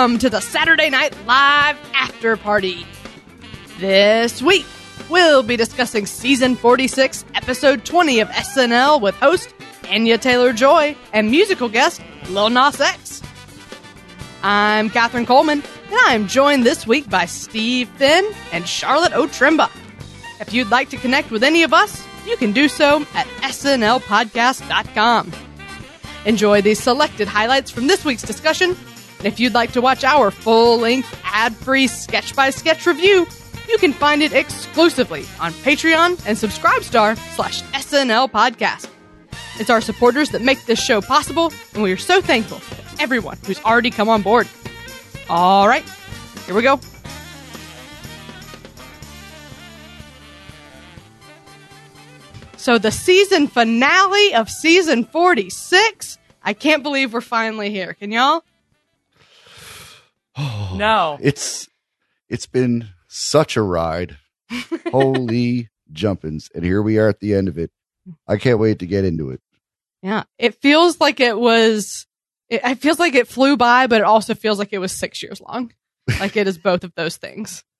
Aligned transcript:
Welcome 0.00 0.18
to 0.20 0.30
the 0.30 0.40
Saturday 0.40 0.88
Night 0.88 1.14
Live 1.26 1.76
After 1.92 2.34
Party. 2.38 2.86
This 3.80 4.40
week, 4.40 4.64
we'll 5.10 5.42
be 5.42 5.58
discussing 5.58 6.06
season 6.06 6.56
46, 6.56 7.26
episode 7.34 7.84
20 7.84 8.20
of 8.20 8.28
SNL 8.28 9.02
with 9.02 9.14
host 9.16 9.54
Anya 9.90 10.16
Taylor 10.16 10.54
Joy 10.54 10.96
and 11.12 11.30
musical 11.30 11.68
guest 11.68 12.00
Lil 12.30 12.48
Nas 12.48 12.80
X. 12.80 13.20
I'm 14.42 14.88
Catherine 14.88 15.26
Coleman, 15.26 15.62
and 15.90 15.98
I'm 16.06 16.26
joined 16.26 16.64
this 16.64 16.86
week 16.86 17.10
by 17.10 17.26
Steve 17.26 17.90
Finn 17.90 18.24
and 18.52 18.66
Charlotte 18.66 19.12
O'Trimba. 19.12 19.68
If 20.40 20.54
you'd 20.54 20.70
like 20.70 20.88
to 20.88 20.96
connect 20.96 21.30
with 21.30 21.44
any 21.44 21.62
of 21.62 21.74
us, 21.74 22.02
you 22.26 22.38
can 22.38 22.52
do 22.52 22.68
so 22.68 23.02
at 23.14 23.26
snlpodcast.com. 23.42 25.32
Enjoy 26.24 26.62
these 26.62 26.78
selected 26.78 27.28
highlights 27.28 27.70
from 27.70 27.86
this 27.86 28.02
week's 28.02 28.22
discussion. 28.22 28.74
And 29.20 29.26
if 29.26 29.38
you'd 29.38 29.52
like 29.52 29.72
to 29.72 29.82
watch 29.82 30.02
our 30.02 30.30
full 30.30 30.78
length, 30.78 31.14
ad 31.24 31.54
free 31.54 31.88
sketch 31.88 32.34
by 32.34 32.48
sketch 32.48 32.86
review, 32.86 33.26
you 33.68 33.76
can 33.76 33.92
find 33.92 34.22
it 34.22 34.32
exclusively 34.32 35.26
on 35.38 35.52
Patreon 35.52 36.22
and 36.26 36.38
Subscribestar 36.38 37.18
slash 37.34 37.62
SNL 37.74 38.30
Podcast. 38.30 38.88
It's 39.58 39.68
our 39.68 39.82
supporters 39.82 40.30
that 40.30 40.40
make 40.40 40.64
this 40.64 40.82
show 40.82 41.02
possible, 41.02 41.52
and 41.74 41.82
we 41.82 41.92
are 41.92 41.98
so 41.98 42.22
thankful 42.22 42.60
to 42.60 43.02
everyone 43.02 43.36
who's 43.44 43.60
already 43.60 43.90
come 43.90 44.08
on 44.08 44.22
board. 44.22 44.48
All 45.28 45.68
right, 45.68 45.84
here 46.46 46.54
we 46.54 46.62
go. 46.62 46.80
So, 52.56 52.78
the 52.78 52.90
season 52.90 53.48
finale 53.48 54.34
of 54.34 54.48
season 54.48 55.04
46. 55.04 56.16
I 56.42 56.54
can't 56.54 56.82
believe 56.82 57.12
we're 57.12 57.20
finally 57.20 57.70
here. 57.70 57.92
Can 57.92 58.12
y'all? 58.12 58.44
No. 60.80 61.18
It's 61.20 61.68
it's 62.28 62.46
been 62.46 62.88
such 63.08 63.56
a 63.56 63.62
ride. 63.62 64.16
Holy 64.90 65.68
jumpins. 65.92 66.48
And 66.54 66.64
here 66.64 66.82
we 66.82 66.98
are 66.98 67.08
at 67.08 67.20
the 67.20 67.34
end 67.34 67.48
of 67.48 67.58
it. 67.58 67.70
I 68.26 68.36
can't 68.36 68.58
wait 68.58 68.78
to 68.80 68.86
get 68.86 69.04
into 69.04 69.30
it. 69.30 69.40
Yeah. 70.02 70.24
It 70.38 70.54
feels 70.60 71.00
like 71.00 71.20
it 71.20 71.38
was, 71.38 72.06
it, 72.48 72.60
it 72.64 72.78
feels 72.78 72.98
like 72.98 73.14
it 73.14 73.28
flew 73.28 73.56
by, 73.56 73.86
but 73.86 74.00
it 74.00 74.04
also 74.04 74.34
feels 74.34 74.58
like 74.58 74.72
it 74.72 74.78
was 74.78 74.92
six 74.98 75.22
years 75.22 75.40
long. 75.40 75.72
Like 76.18 76.36
it 76.36 76.48
is 76.48 76.58
both 76.58 76.84
of 76.84 76.94
those 76.94 77.16
things. 77.16 77.62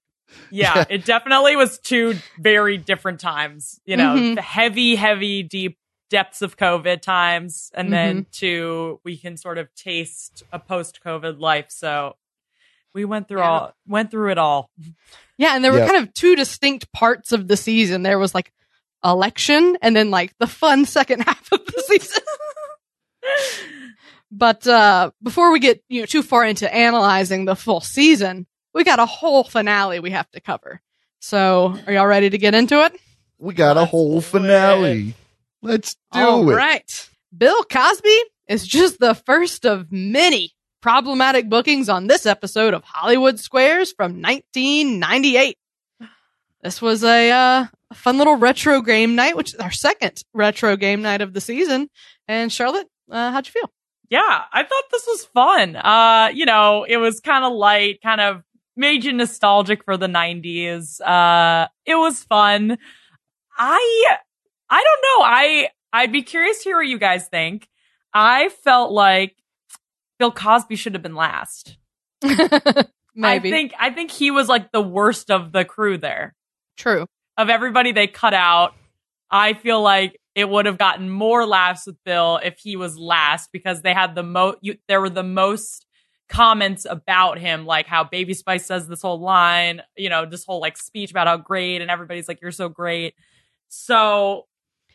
Yeah, 0.52 0.84
it 0.88 1.04
definitely 1.04 1.56
was 1.56 1.80
two 1.80 2.14
very 2.38 2.76
different 2.78 3.18
times. 3.18 3.80
You 3.84 3.96
know, 3.96 4.14
Mhm. 4.14 4.34
the 4.36 4.42
heavy, 4.42 4.94
heavy, 4.94 5.42
deep 5.42 5.76
depths 6.08 6.40
of 6.40 6.56
COVID 6.56 7.02
times, 7.02 7.72
and 7.74 7.92
then 7.92 8.26
two, 8.30 9.00
we 9.04 9.16
can 9.16 9.36
sort 9.36 9.58
of 9.58 9.74
taste 9.74 10.44
a 10.52 10.60
post 10.60 11.00
COVID 11.04 11.40
life. 11.40 11.66
So 11.70 12.14
we 12.94 13.04
went 13.04 13.28
through 13.28 13.40
Yeah. 13.40 13.50
all, 13.50 13.74
went 13.86 14.10
through 14.10 14.30
it 14.30 14.38
all. 14.38 14.70
Yeah. 15.38 15.54
And 15.54 15.64
there 15.64 15.72
were 15.72 15.78
Yeah. 15.78 15.86
kind 15.88 16.02
of 16.06 16.12
two 16.14 16.36
distinct 16.36 16.92
parts 16.92 17.32
of 17.32 17.48
the 17.48 17.56
season. 17.56 18.02
There 18.02 18.18
was 18.18 18.34
like 18.34 18.52
election 19.04 19.76
and 19.82 19.94
then 19.96 20.10
like 20.10 20.34
the 20.38 20.46
fun 20.46 20.84
second 20.84 21.20
half 21.26 21.52
of 21.52 21.64
the 21.66 21.82
season. 21.86 22.22
But 24.32 24.64
uh, 24.66 25.10
before 25.22 25.50
we 25.50 25.58
get 25.58 25.82
you 25.88 26.00
know 26.02 26.06
too 26.06 26.22
far 26.22 26.44
into 26.44 26.72
analyzing 26.72 27.44
the 27.46 27.56
full 27.56 27.80
season, 27.80 28.46
we 28.72 28.84
got 28.84 29.00
a 29.00 29.06
whole 29.06 29.42
finale 29.42 29.98
we 29.98 30.10
have 30.12 30.30
to 30.30 30.40
cover. 30.40 30.80
So, 31.20 31.76
are 31.86 31.92
y'all 31.92 32.06
ready 32.06 32.30
to 32.30 32.38
get 32.38 32.54
into 32.54 32.80
it? 32.84 32.92
We 33.38 33.54
got 33.54 33.76
a 33.76 33.80
Let's 33.80 33.90
whole 33.90 34.12
do 34.12 34.18
it. 34.18 34.24
finale. 34.24 35.14
Let's 35.62 35.96
do 36.12 36.20
All 36.20 36.48
it. 36.48 36.54
right. 36.54 37.08
Bill 37.36 37.62
Cosby 37.64 38.16
is 38.48 38.64
just 38.66 39.00
the 39.00 39.14
first 39.14 39.66
of 39.66 39.90
many 39.90 40.52
problematic 40.80 41.48
bookings 41.48 41.88
on 41.88 42.06
this 42.06 42.26
episode 42.26 42.74
of 42.74 42.84
Hollywood 42.84 43.38
Squares 43.38 43.92
from 43.92 44.22
1998. 44.22 45.56
This 46.62 46.82
was 46.82 47.04
a, 47.04 47.30
uh, 47.30 47.66
a 47.90 47.94
fun 47.94 48.18
little 48.18 48.36
retro 48.36 48.82
game 48.82 49.14
night, 49.14 49.36
which 49.36 49.54
is 49.54 49.60
our 49.60 49.70
second 49.70 50.22
retro 50.34 50.76
game 50.76 51.02
night 51.02 51.22
of 51.22 51.32
the 51.32 51.40
season. 51.40 51.88
And 52.28 52.52
Charlotte, 52.52 52.86
uh, 53.10 53.32
how'd 53.32 53.46
you 53.46 53.52
feel? 53.52 53.70
Yeah, 54.10 54.42
I 54.52 54.62
thought 54.64 54.84
this 54.90 55.06
was 55.06 55.24
fun. 55.26 55.76
Uh, 55.76 56.30
you 56.34 56.44
know, 56.44 56.84
it 56.84 56.96
was 56.96 57.20
kind 57.20 57.44
of 57.44 57.52
light, 57.52 58.00
kind 58.02 58.20
of 58.20 58.42
made 58.76 59.04
you 59.04 59.12
nostalgic 59.12 59.84
for 59.84 59.96
the 59.96 60.08
90s. 60.08 61.00
Uh, 61.00 61.68
it 61.86 61.94
was 61.94 62.24
fun. 62.24 62.76
I, 63.56 64.16
I 64.68 64.84
don't 64.84 65.02
know. 65.02 65.24
I, 65.24 65.68
I'd 65.92 66.12
be 66.12 66.22
curious 66.22 66.58
to 66.58 66.70
hear 66.70 66.76
what 66.78 66.86
you 66.86 66.98
guys 66.98 67.28
think. 67.28 67.68
I 68.12 68.48
felt 68.48 68.90
like 68.90 69.36
Bill 70.20 70.30
Cosby 70.30 70.76
should 70.76 70.92
have 70.94 71.02
been 71.02 71.16
last. 71.16 71.78
Maybe. 72.22 72.84
I 73.16 73.38
think, 73.40 73.72
I 73.78 73.90
think 73.90 74.10
he 74.10 74.30
was 74.30 74.48
like 74.48 74.70
the 74.70 74.82
worst 74.82 75.30
of 75.30 75.50
the 75.50 75.64
crew 75.64 75.98
there. 75.98 76.36
True. 76.76 77.06
Of 77.36 77.48
everybody 77.48 77.90
they 77.92 78.06
cut 78.06 78.34
out, 78.34 78.74
I 79.30 79.54
feel 79.54 79.80
like 79.82 80.20
it 80.34 80.48
would 80.48 80.66
have 80.66 80.78
gotten 80.78 81.08
more 81.10 81.46
laughs 81.46 81.86
with 81.86 81.96
Bill 82.04 82.38
if 82.42 82.58
he 82.58 82.76
was 82.76 82.98
last 82.98 83.48
because 83.50 83.80
they 83.80 83.94
had 83.94 84.14
the 84.14 84.22
most, 84.22 84.58
there 84.86 85.00
were 85.00 85.10
the 85.10 85.22
most 85.22 85.86
comments 86.28 86.86
about 86.88 87.38
him, 87.38 87.64
like 87.64 87.86
how 87.86 88.04
Baby 88.04 88.34
Spice 88.34 88.66
says 88.66 88.86
this 88.86 89.02
whole 89.02 89.20
line, 89.20 89.82
you 89.96 90.10
know, 90.10 90.26
this 90.26 90.44
whole 90.44 90.60
like 90.60 90.76
speech 90.76 91.10
about 91.10 91.26
how 91.26 91.38
great 91.38 91.80
and 91.80 91.90
everybody's 91.90 92.28
like, 92.28 92.42
you're 92.42 92.52
so 92.52 92.68
great. 92.68 93.14
So, 93.68 94.46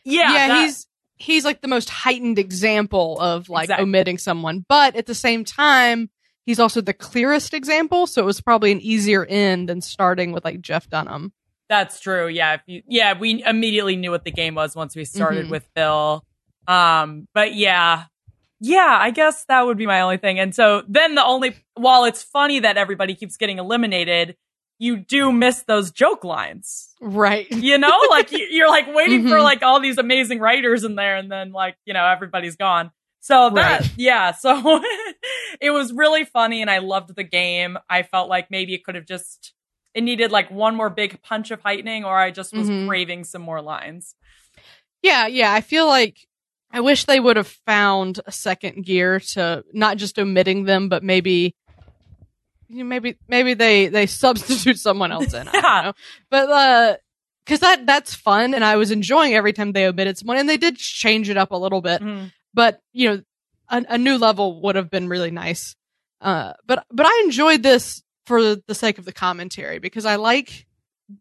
yeah. 0.04 0.32
yeah, 0.32 0.48
that- 0.50 0.62
he's 0.62 0.86
he's 1.18 1.46
like 1.46 1.62
the 1.62 1.68
most 1.68 1.90
heightened 1.90 2.38
example 2.40 3.20
of 3.20 3.50
like 3.50 3.66
Exactly. 3.66 3.84
omitting 3.84 4.18
someone, 4.18 4.66
but 4.68 4.96
at 4.96 5.06
the 5.06 5.16
same 5.16 5.44
time, 5.46 6.10
he's 6.46 6.60
also 6.60 6.82
the 6.82 6.94
clearest 6.94 7.54
example. 7.54 8.06
So 8.08 8.22
it 8.22 8.26
was 8.26 8.42
probably 8.42 8.72
an 8.72 8.82
easier 8.82 9.26
end 9.26 9.70
than 9.70 9.82
starting 9.82 10.32
with 10.32 10.44
like 10.46 10.62
Jeff 10.62 10.90
Dunham. 10.90 11.34
That's 11.70 12.00
true. 12.00 12.28
Yeah. 12.28 12.54
If 12.56 12.62
you, 12.68 12.84
yeah, 12.88 13.18
we 13.18 13.44
immediately 13.44 13.96
knew 13.96 14.12
what 14.12 14.24
the 14.24 14.32
game 14.32 14.54
was 14.56 14.76
once 14.76 14.96
we 14.96 15.06
started 15.06 15.48
Mhm. 15.48 15.50
with 15.50 15.68
Phil. 15.76 16.24
Um, 16.68 17.28
but 17.34 17.56
yeah, 17.56 18.04
yeah, 18.60 18.98
I 19.00 19.12
guess 19.12 19.46
that 19.46 19.66
would 19.66 19.78
be 19.78 19.86
my 19.86 20.02
only 20.02 20.18
thing. 20.18 20.40
And 20.40 20.54
so 20.54 20.84
then 20.88 21.16
the 21.16 21.24
only, 21.26 21.56
while 21.76 22.06
it's 22.06 22.24
funny 22.24 22.60
that 22.60 22.78
everybody 22.78 23.16
keeps 23.16 23.38
getting 23.38 23.58
eliminated, 23.58 24.36
you 24.78 24.98
do 24.98 25.32
miss 25.32 25.64
those 25.64 25.92
joke 25.92 26.24
lines. 26.24 26.90
Right. 27.02 27.50
You 27.52 27.78
know, 27.78 27.98
like 28.10 28.32
you- 28.32 28.48
you're 28.52 28.70
like 28.70 28.94
waiting 28.94 29.28
for 29.28 29.36
Mhm. 29.38 29.44
like 29.44 29.64
all 29.64 29.80
these 29.80 29.98
amazing 29.98 30.40
writers 30.40 30.84
in 30.84 30.96
there, 30.96 31.16
and 31.16 31.32
then 31.32 31.52
like 31.52 31.76
you 31.86 31.94
know 31.94 32.06
everybody's 32.06 32.56
gone. 32.56 32.92
So 33.22 33.50
that 33.52 33.82
Right. 33.82 33.92
yeah, 33.98 34.32
so 34.44 34.82
it 35.62 35.72
was 35.72 35.94
really 35.94 36.26
funny, 36.26 36.62
and 36.62 36.70
I 36.70 36.80
loved 36.80 37.16
the 37.16 37.24
game. 37.24 37.78
I 37.90 38.04
felt 38.04 38.30
like 38.30 38.52
maybe 38.52 38.74
it 38.74 38.84
could 38.84 38.96
have 38.96 39.06
just 39.06 39.54
it 39.94 40.02
needed 40.04 40.30
like 40.32 40.52
one 40.52 40.76
more 40.76 40.90
big 40.90 41.22
punch 41.22 41.52
of 41.52 41.62
heightening, 41.62 42.04
or 42.04 42.18
I 42.18 42.30
just 42.32 42.54
was 42.54 42.70
Mhm. 42.70 42.88
craving 42.88 43.24
some 43.24 43.42
more 43.42 43.62
lines. 43.62 44.16
Yeah, 45.02 45.28
yeah. 45.28 45.54
I 45.54 45.62
feel 45.62 45.88
like 45.88 46.28
I 46.72 46.82
wish 46.82 47.06
they 47.06 47.20
would 47.22 47.38
have 47.38 47.48
found 47.66 48.20
a 48.26 48.32
second 48.32 48.84
gear 48.86 49.20
to 49.22 49.64
not 49.72 49.96
just 49.98 50.20
omitting 50.20 50.66
them, 50.66 50.90
but 50.90 51.02
maybe 51.04 51.56
you 52.70 52.80
know, 52.80 52.86
maybe 52.86 53.18
maybe 53.28 53.54
they 53.54 53.88
they 53.88 54.06
substitute 54.24 54.80
someone 54.80 55.12
else 55.12 55.34
in. 55.34 55.48
I 55.48 55.52
Yeah. 55.54 55.62
don't 55.62 55.86
know. 55.86 55.94
But 56.30 56.50
uh 56.50 56.98
cuz 57.46 57.60
that 57.60 57.86
that's 57.86 58.16
fun 58.16 58.54
and 58.54 58.64
I 58.64 58.76
was 58.76 58.92
enjoying 58.92 59.34
every 59.36 59.54
time 59.54 59.72
they 59.72 59.86
omitted 59.88 60.18
someone 60.18 60.38
and 60.38 60.50
they 60.50 60.58
did 60.58 60.78
change 60.78 61.30
it 61.30 61.38
up 61.38 61.52
a 61.52 61.58
little 61.58 61.82
bit. 61.82 62.02
Mhm. 62.02 62.32
But, 62.54 62.80
you 62.94 63.10
know, 63.10 63.22
a, 63.70 63.86
a 63.90 63.98
new 63.98 64.18
level 64.18 64.62
would 64.62 64.76
have 64.76 64.90
been 64.90 65.08
really 65.10 65.32
nice. 65.32 65.76
Uh 66.22 66.54
but 66.66 66.86
but 66.92 67.06
I 67.06 67.22
enjoyed 67.26 67.62
this 67.64 68.02
for 68.26 68.56
the 68.56 68.74
sake 68.76 68.98
of 68.98 69.06
the 69.06 69.14
commentary 69.14 69.78
because 69.80 70.06
I 70.06 70.16
like 70.16 70.66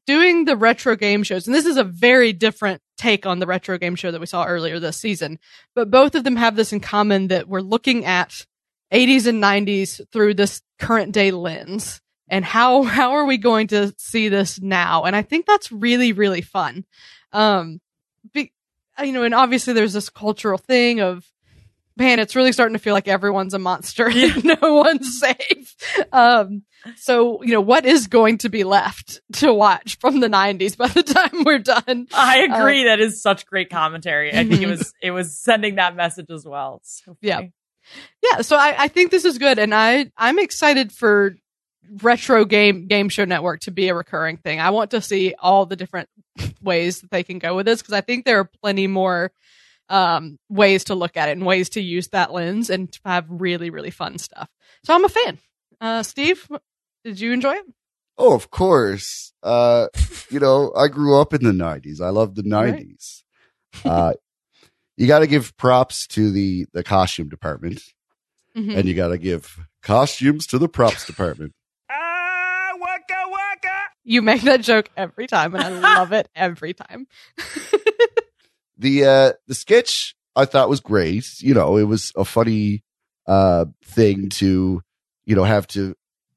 doing 0.07 0.47
the 0.47 0.57
retro 0.57 0.97
game 0.97 1.23
shows, 1.23 1.47
and 1.47 1.55
this 1.55 1.67
is 1.67 1.77
a 1.77 1.85
very 1.85 2.33
different 2.33 2.81
take 2.97 3.27
on 3.27 3.39
the 3.39 3.47
retro 3.47 3.77
game 3.77 3.95
show 3.97 4.11
that 4.11 4.21
we 4.21 4.25
saw 4.27 4.47
earlier 4.47 4.81
this 4.81 4.97
season, 4.97 5.39
but 5.75 5.91
both 5.91 6.15
of 6.15 6.25
them 6.25 6.37
have 6.37 6.57
this 6.57 6.73
in 6.73 6.81
common 6.81 7.29
that 7.29 7.47
we're 7.49 7.61
looking 7.61 8.07
at 8.07 8.47
80s 8.91 9.27
and 9.27 9.43
90s 9.43 10.01
through 10.11 10.33
this 10.35 10.63
current 10.79 11.13
day 11.13 11.31
lens. 11.31 12.01
And 12.29 12.45
how, 12.45 12.83
how 12.85 13.13
are 13.13 13.25
we 13.25 13.39
going 13.39 13.69
to 13.69 13.95
see 13.99 14.29
this 14.29 14.61
now? 14.61 15.05
And 15.05 15.15
I 15.15 15.23
think 15.23 15.47
that's 15.47 15.71
really, 15.71 16.13
really 16.13 16.43
fun. 16.43 16.85
Um, 17.33 17.81
be, 18.33 18.53
you 19.03 19.13
know, 19.13 19.25
and 19.25 19.35
obviously 19.35 19.75
there's 19.75 19.93
this 19.93 20.09
cultural 20.09 20.59
thing 20.59 21.01
of, 21.01 21.25
man, 21.97 22.19
it's 22.19 22.35
really 22.35 22.53
starting 22.53 22.75
to 22.75 22.79
feel 22.79 22.95
like 22.95 23.09
everyone's 23.09 23.55
a 23.55 23.59
monster. 23.59 24.11
no 24.45 24.57
one's 24.61 25.21
safe. 25.21 25.75
Um, 26.13 26.63
so, 26.97 27.43
you 27.43 27.53
know, 27.53 27.61
what 27.61 27.87
is 27.87 28.09
going 28.09 28.39
to 28.39 28.49
be 28.49 28.65
left 28.65 29.21
to 29.35 29.53
watch 29.53 29.99
from 29.99 30.21
the 30.21 30.29
90s 30.29 30.77
by 30.77 30.89
the 30.89 31.03
time 31.05 31.45
we're 31.45 31.59
done? 31.59 32.09
I 32.13 32.39
agree. 32.39 32.85
that 32.85 33.01
is 33.01 33.23
such 33.23 33.47
great 33.47 33.71
commentary. 33.71 34.33
I 34.33 34.47
think 34.47 34.61
it 34.61 34.67
was 34.67 34.93
it 35.03 35.11
was 35.13 35.37
sending 35.39 35.77
that 35.77 35.97
message 35.97 36.31
as 36.31 36.45
well. 36.45 36.81
So 36.85 37.17
Yeah. 37.21 37.43
Yeah, 38.23 38.43
so 38.43 38.57
I, 38.57 38.75
I 38.85 38.89
think 38.89 39.11
this 39.11 39.25
is 39.25 39.39
good, 39.39 39.59
and 39.59 39.75
I 39.75 40.11
I'm 40.17 40.39
excited 40.39 40.93
for 40.93 41.37
retro 42.03 42.45
game 42.45 42.87
game 42.87 43.09
show 43.09 43.25
network 43.25 43.61
to 43.61 43.71
be 43.71 43.89
a 43.89 43.95
recurring 43.95 44.39
thing. 44.39 44.61
I 44.61 44.71
want 44.71 44.93
to 44.93 45.01
see 45.01 45.35
all 45.39 45.67
the 45.67 45.77
different 45.77 46.09
ways 46.63 47.01
that 47.03 47.11
they 47.11 47.23
can 47.23 47.39
go 47.39 47.55
with 47.57 47.67
this 47.67 47.83
because 47.83 47.93
I 47.95 48.01
think 48.01 48.25
there 48.25 48.41
are 48.41 48.51
plenty 48.63 48.87
more 48.87 49.33
um 49.91 50.39
ways 50.49 50.85
to 50.85 50.95
look 50.95 51.17
at 51.17 51.29
it 51.29 51.33
and 51.33 51.45
ways 51.45 51.69
to 51.71 51.81
use 51.83 52.09
that 52.09 52.33
lens 52.33 52.71
and 52.71 52.91
to 52.91 53.01
have 53.05 53.27
really 53.29 53.69
really 53.71 53.91
fun 53.91 54.17
stuff. 54.19 54.49
So 54.85 54.95
I'm 54.95 55.05
a 55.05 55.09
fan. 55.11 55.39
Uh, 55.81 56.03
Steve, 56.03 56.49
did 57.05 57.21
you 57.21 57.33
enjoy 57.33 57.53
it? 57.53 57.67
Oh, 58.17 58.35
of 58.35 58.51
course. 58.51 59.33
Uh, 59.43 59.89
you 60.31 60.41
know, 60.41 60.73
I 60.75 60.89
grew 60.89 61.21
up 61.21 61.35
in 61.35 61.43
the 61.45 61.53
nineties. 61.53 62.01
I 62.01 62.09
love 62.11 62.35
the 62.35 62.43
Right. 62.43 62.73
nineties. 62.73 63.25
Uh, 63.85 64.15
you 64.97 65.07
got 65.07 65.21
to 65.21 65.27
give 65.27 65.57
props 65.57 66.07
to 66.09 66.31
the, 66.31 66.67
the 66.73 66.83
costume 66.85 67.29
department 67.29 67.83
Mhm. 68.57 68.77
and 68.77 68.89
you 68.89 68.95
got 68.95 69.09
to 69.09 69.19
give 69.19 69.59
costumes 69.83 70.47
to 70.49 70.59
the 70.59 70.69
props 70.69 71.05
department. 71.13 71.53
Ah, 71.91 72.71
waka 72.79 73.15
waka! 73.29 73.69
You 74.05 74.23
make 74.23 74.43
that 74.43 74.61
joke 74.61 74.91
every 74.97 75.27
time, 75.27 75.55
and 75.55 75.65
I 75.65 75.69
love 75.97 76.13
it 76.13 76.29
every 76.37 76.73
time. 76.75 77.07
the 78.79 79.05
uh 79.05 79.33
the 79.47 79.55
sketch 79.55 80.15
I 80.37 80.45
thought 80.45 80.69
was 80.69 80.81
great. 80.81 81.41
You 81.41 81.55
know, 81.55 81.77
it 81.77 81.85
was 81.85 82.13
a 82.17 82.25
funny 82.25 82.83
uh 83.27 83.67
thing 83.85 84.29
to 84.31 84.83
you 85.25 85.35
know 85.37 85.45
have 85.45 85.67
to 85.69 85.95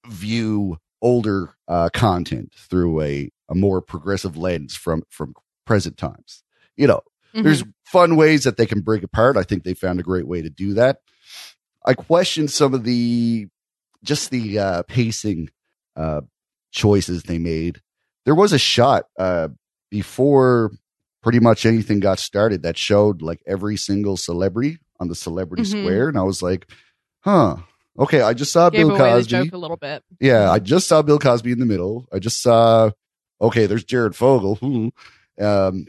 view 0.08 0.78
older 1.02 1.56
uh 1.68 1.90
content 1.94 2.54
through 2.56 3.02
a 3.02 3.30
a 3.50 3.56
more 3.56 3.82
progressive 3.82 4.38
lens 4.38 4.76
from 4.76 5.04
from 5.10 5.34
present 5.66 5.98
times. 5.98 6.44
You 6.76 6.88
know, 6.88 7.02
there's 7.44 7.64
fun 7.86 8.16
ways 8.16 8.44
that 8.44 8.58
they 8.58 8.66
can 8.66 8.82
break 8.82 9.04
apart. 9.04 9.38
I 9.38 9.44
think 9.44 9.64
they 9.64 9.74
found 9.74 10.00
a 10.00 10.04
great 10.04 10.28
way 10.28 10.42
to 10.42 10.50
do 10.50 10.74
that. 10.76 10.98
I 11.86 11.94
question 11.94 12.48
some 12.48 12.74
of 12.74 12.84
the 12.84 13.48
just 14.04 14.30
the 14.32 14.60
uh 14.60 14.84
pacing 14.84 15.50
uh 15.96 16.22
choices 16.72 17.24
they 17.24 17.38
made. 17.40 17.82
There 18.26 18.36
was 18.36 18.54
a 18.54 18.60
shot 18.60 19.06
uh 19.18 19.50
before 19.90 20.72
pretty 21.24 21.40
much 21.40 21.66
anything 21.66 22.00
got 22.00 22.20
started 22.20 22.64
that 22.64 22.78
showed 22.78 23.22
like 23.22 23.42
every 23.48 23.78
single 23.78 24.18
celebrity 24.18 24.78
on 25.00 25.08
the 25.08 25.16
celebrity 25.16 25.64
Mhm. 25.64 25.82
square 25.82 26.10
and 26.10 26.18
I 26.18 26.24
was 26.24 26.42
like, 26.42 26.70
"Huh. 27.22 27.58
Okay, 28.00 28.22
I 28.22 28.34
just 28.34 28.52
saw 28.52 28.70
Gave 28.70 28.88
Bill 28.88 28.98
Cosby. 28.98 29.30
joke 29.32 29.54
a 29.54 29.58
little 29.58 29.78
bit. 29.78 30.04
Yeah, 30.20 30.52
I 30.52 30.60
just 30.60 30.88
saw 30.88 31.02
Bill 31.02 31.18
Cosby 31.20 31.52
in 31.52 31.60
the 31.60 31.66
middle. 31.66 32.08
I 32.14 32.20
just 32.20 32.42
saw 32.42 32.92
okay, 33.42 33.66
there's 33.66 33.84
Jared 33.84 34.16
Fogle. 34.16 34.60
Um 35.40 35.86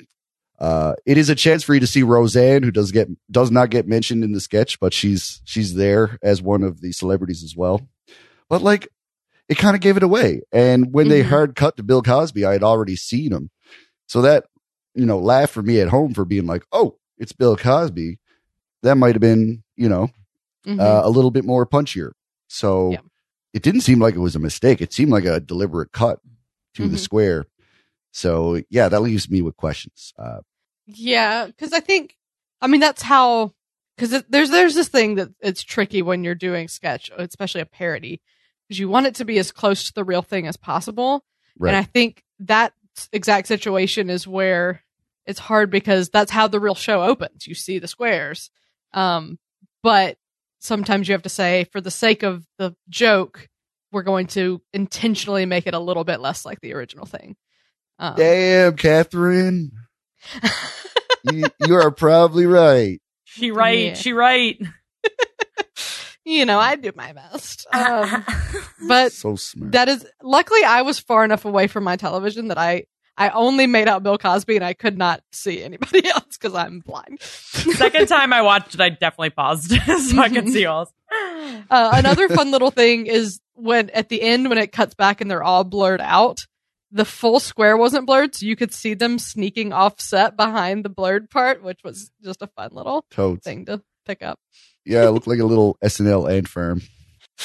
uh 0.59 0.95
it 1.07 1.17
is 1.19 1.29
a 1.29 1.35
chance 1.35 1.63
for 1.63 1.75
you 1.75 1.81
to 1.81 1.87
see 1.87 2.03
Roseanne 2.03 2.63
who 2.63 2.71
does 2.71 2.91
get 2.93 3.09
does 3.31 3.51
not 3.51 3.71
get 3.71 3.87
mentioned 3.87 4.25
in 4.25 4.33
the 4.33 4.41
sketch, 4.41 4.81
but 4.81 4.93
she's 4.93 5.41
she's 5.45 5.75
there 5.75 6.19
as 6.23 6.43
one 6.43 6.63
of 6.63 6.81
the 6.81 6.93
celebrities 6.93 7.45
as 7.45 7.55
well. 7.57 7.89
But 8.49 8.63
like 8.63 8.89
it 9.49 9.57
kind 9.57 9.75
of 9.75 9.81
gave 9.81 9.97
it 9.97 10.03
away. 10.03 10.43
And 10.53 10.93
when 10.93 11.09
they 11.09 11.23
Mhm. 11.23 11.29
hard 11.29 11.55
cut 11.57 11.77
to 11.77 11.83
Bill 11.83 12.03
Cosby, 12.03 12.45
I 12.45 12.53
had 12.53 12.63
already 12.63 12.97
seen 12.97 13.33
him. 13.33 13.51
So 14.07 14.21
that, 14.23 14.45
you 14.95 15.07
know, 15.07 15.19
laugh 15.19 15.51
for 15.51 15.63
me 15.63 15.81
at 15.81 15.89
home 15.89 16.13
for 16.13 16.25
being 16.27 16.45
like, 16.47 16.65
"Oh, 16.73 16.99
it's 17.19 17.33
Bill 17.33 17.57
Cosby." 17.57 18.19
That 18.83 18.97
might 18.97 19.15
have 19.15 19.21
been, 19.23 19.63
you 19.77 19.89
know, 19.89 20.11
Mhm. 20.67 20.81
uh, 20.81 21.01
a 21.05 21.09
little 21.11 21.31
bit 21.31 21.45
more 21.45 21.67
punchier. 21.67 22.11
So 22.49 22.93
Yeah. 22.93 22.99
it 23.55 23.63
didn't 23.63 23.81
seem 23.83 24.01
like 24.01 24.15
it 24.15 24.21
was 24.21 24.37
a 24.37 24.41
mistake. 24.41 24.81
It 24.83 24.93
seemed 24.93 25.11
like 25.13 25.25
a 25.25 25.41
deliberate 25.41 25.93
cut 25.93 26.21
to 26.75 26.87
the 26.89 26.97
Mhm. 26.97 27.01
square. 27.01 27.47
So 28.19 28.61
yeah, 28.69 28.89
that 28.89 29.01
leaves 29.01 29.31
me 29.31 29.43
with 29.43 29.57
questions. 29.57 30.13
Uh, 30.19 30.41
Yeah, 30.87 31.47
because 31.47 31.73
I 31.73 31.79
think, 31.79 32.17
I 32.61 32.67
mean, 32.67 32.81
that's 32.81 33.03
how. 33.03 33.53
Because 33.97 34.25
there's 34.29 34.51
there's 34.51 34.75
this 34.75 34.89
thing 34.89 35.17
that 35.17 35.29
it's 35.41 35.63
tricky 35.63 36.03
when 36.03 36.25
you're 36.25 36.35
doing 36.35 36.69
sketch, 36.69 37.11
especially 37.17 37.61
a 37.61 37.67
parody, 37.67 38.21
because 38.67 38.79
you 38.79 38.89
want 38.89 39.07
it 39.07 39.17
to 39.17 39.25
be 39.25 39.39
as 39.39 39.53
close 39.53 39.85
to 39.85 39.93
the 39.95 40.05
real 40.05 40.23
thing 40.23 40.47
as 40.47 40.57
possible. 40.57 41.25
right. 41.59 41.71
And 41.71 41.77
I 41.77 41.83
think 41.83 42.23
that 42.41 42.73
exact 43.13 43.49
situation 43.49 44.11
is 44.11 44.27
where 44.27 44.83
it's 45.27 45.41
hard 45.41 45.71
because 45.71 46.09
that's 46.09 46.31
how 46.31 46.49
the 46.49 46.61
real 46.61 46.75
show 46.75 47.03
opens. 47.03 47.47
You 47.47 47.55
see 47.55 47.79
the 47.79 47.89
squares. 47.89 48.51
Um, 48.95 49.39
but 49.83 50.17
sometimes 50.59 51.09
you 51.09 51.13
have 51.13 51.23
to 51.23 51.29
say, 51.29 51.65
for 51.71 51.81
the 51.81 51.91
sake 51.91 52.23
of 52.23 52.45
the 52.57 52.75
joke, 52.89 53.49
we're 53.93 54.03
going 54.03 54.27
to 54.29 54.61
intentionally 54.73 55.47
make 55.47 55.67
it 55.67 55.75
a 55.75 55.81
little 55.81 56.05
bit 56.05 56.21
less 56.21 56.45
like 56.45 56.61
the 56.61 56.75
original 56.75 57.07
thing. 57.07 57.37
Um, 57.99 58.15
Damn, 58.17 58.77
Catherine, 58.77 59.73
you, 61.33 61.47
you 61.67 61.75
are 61.75 61.91
probably 61.91 62.47
right. 62.47 63.01
She 63.25 63.51
right. 63.51 63.79
Yeah. 63.89 63.95
She 63.95 64.13
right. 64.13 64.61
you 66.25 66.45
know, 66.47 66.59
I 66.59 66.77
do 66.77 66.93
my 66.95 67.13
best. 67.13 67.67
Um, 67.75 68.25
but 68.89 69.13
So 69.13 69.37
smart. 69.37 69.73
that 69.73 69.89
is 69.89 70.07
luckily 70.23 70.63
I 70.65 70.83
was 70.83 70.99
far 70.99 71.25
enough 71.25 71.45
away 71.45 71.67
from 71.67 71.85
my 71.85 71.97
television 71.97 72.49
that 72.49 72.59
I 72.59 72.85
I 73.17 73.31
only 73.31 73.67
made 73.67 73.89
out 73.89 74.03
Bill 74.05 74.17
Cosby 74.17 74.57
and 74.57 74.65
I 74.65 74.73
could 74.75 74.97
not 74.97 75.23
see 75.33 75.63
anybody 75.63 76.09
else 76.15 76.39
because 76.41 76.55
I'm 76.55 76.81
blind. 76.81 77.21
Second 77.21 78.07
time 78.09 78.33
I 78.33 78.43
watched 78.43 78.75
it, 78.75 78.81
I 78.81 78.91
definitely 78.91 79.31
paused 79.31 79.71
so 79.73 80.19
I 80.21 80.29
could 80.29 80.49
see 80.49 80.65
all. 80.67 80.91
Uh, 81.13 81.91
another 81.95 82.29
fun 82.29 82.51
little 82.53 82.71
thing 82.71 83.07
is 83.07 83.41
when 83.55 83.91
at 83.91 84.09
the 84.09 84.23
end 84.23 84.49
when 84.49 84.59
it 84.59 84.73
cuts 84.73 84.95
back 84.95 85.21
and 85.21 85.29
they're 85.31 85.43
all 85.43 85.65
blurred 85.65 86.01
out, 86.01 86.39
the 86.91 87.05
full 87.05 87.41
square 87.41 87.77
wasn't 87.77 88.07
blurred, 88.07 88.35
so 88.35 88.47
you 88.47 88.57
could 88.57 88.73
see 88.73 88.95
them 88.95 89.19
sneaking 89.19 89.73
offset 89.73 90.37
behind 90.37 90.85
the 90.85 90.89
blurred 90.89 91.31
part, 91.31 91.63
which 91.63 91.81
was 91.85 92.11
just 92.23 92.43
a 92.43 92.47
fun 92.47 92.71
little 92.73 93.05
Totes. 93.11 93.45
thing 93.45 93.67
to 93.67 93.83
pick 94.07 94.23
up. 94.23 94.39
Yeah, 94.85 95.07
it 95.07 95.11
looked 95.11 95.27
like 95.27 95.39
a 95.39 95.45
little 95.45 95.77
SNL 95.85 96.31
ant 96.31 96.49
firm. 96.49 96.83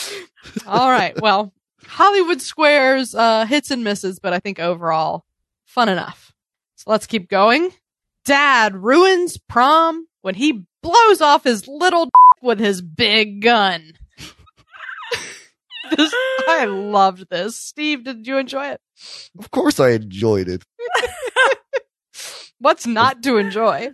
All 0.68 0.90
right, 0.90 1.20
well, 1.22 1.54
Hollywood 1.86 2.42
Squares 2.42 3.14
uh, 3.14 3.46
hits 3.46 3.72
and 3.72 3.84
misses, 3.84 4.20
but 4.20 4.34
I 4.34 4.40
think 4.40 4.60
overall 4.60 5.26
fun 5.66 5.90
enough. 5.90 6.34
So 6.76 6.92
let's 6.92 7.08
keep 7.08 7.30
going. 7.30 7.72
Dad 8.26 8.76
ruins 8.76 9.38
prom 9.38 10.08
when 10.22 10.36
he 10.36 10.66
blows 10.82 11.22
off 11.22 11.44
his 11.44 11.68
little 11.68 12.10
with 12.42 12.60
his 12.60 12.82
big 12.82 13.42
gun. 13.42 13.94
this, 15.98 16.14
I 16.48 16.66
loved 16.66 17.30
this. 17.30 17.58
Steve, 17.58 18.06
did 18.06 18.26
you 18.26 18.38
enjoy 18.38 18.68
it? 18.68 18.82
Of 19.40 19.52
course, 19.52 19.80
I 19.80 19.92
enjoyed 19.92 20.48
it. 20.48 20.64
What's 22.60 22.86
not 22.88 23.22
to 23.24 23.38
enjoy? 23.38 23.92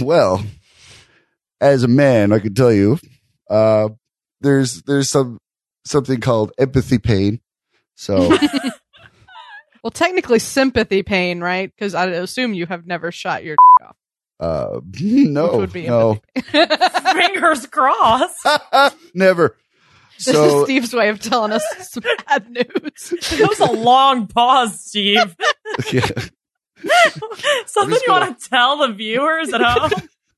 Well, 0.00 0.44
as 1.60 1.82
a 1.82 1.88
man, 1.88 2.32
I 2.32 2.38
can 2.38 2.54
tell 2.54 2.72
you, 2.72 2.98
uh, 3.50 3.88
there's 4.40 4.82
there's 4.82 5.08
some 5.08 5.38
something 5.84 6.20
called 6.20 6.52
empathy 6.58 6.98
pain. 6.98 7.40
So 7.96 8.36
Well, 9.82 9.90
technically 9.92 10.40
sympathy 10.40 11.02
pain, 11.04 11.40
right? 11.40 11.72
Because 11.74 11.94
I 11.94 12.06
assume 12.06 12.54
you 12.54 12.66
have 12.66 12.86
never 12.86 13.12
shot 13.12 13.44
your 13.44 13.54
dick 13.54 13.86
off. 13.88 13.96
uh, 14.40 14.80
no, 15.00 15.44
which 15.44 15.52
would 15.60 15.72
be 15.72 15.86
no. 15.86 16.20
Fingers 16.50 17.66
crossed. 17.66 18.46
never. 19.14 19.56
This 20.18 20.28
is 20.28 20.64
Steve's 20.64 20.94
way 20.94 21.08
of 21.10 21.20
telling 21.20 21.52
us 21.52 21.62
some 21.90 22.02
bad 22.26 22.48
news. 22.50 22.64
That 23.38 23.46
was 23.48 23.60
a 23.60 23.70
long 23.72 24.26
pause, 24.26 24.80
Steve. 24.80 25.36
yeah, 25.92 26.06
Something 27.66 27.90
just 27.94 28.06
you 28.06 28.06
gonna- 28.06 28.26
want 28.26 28.40
to 28.40 28.48
tell 28.48 28.78
the 28.78 28.92
viewers 28.94 29.52
at 29.52 29.60
home? 29.62 29.90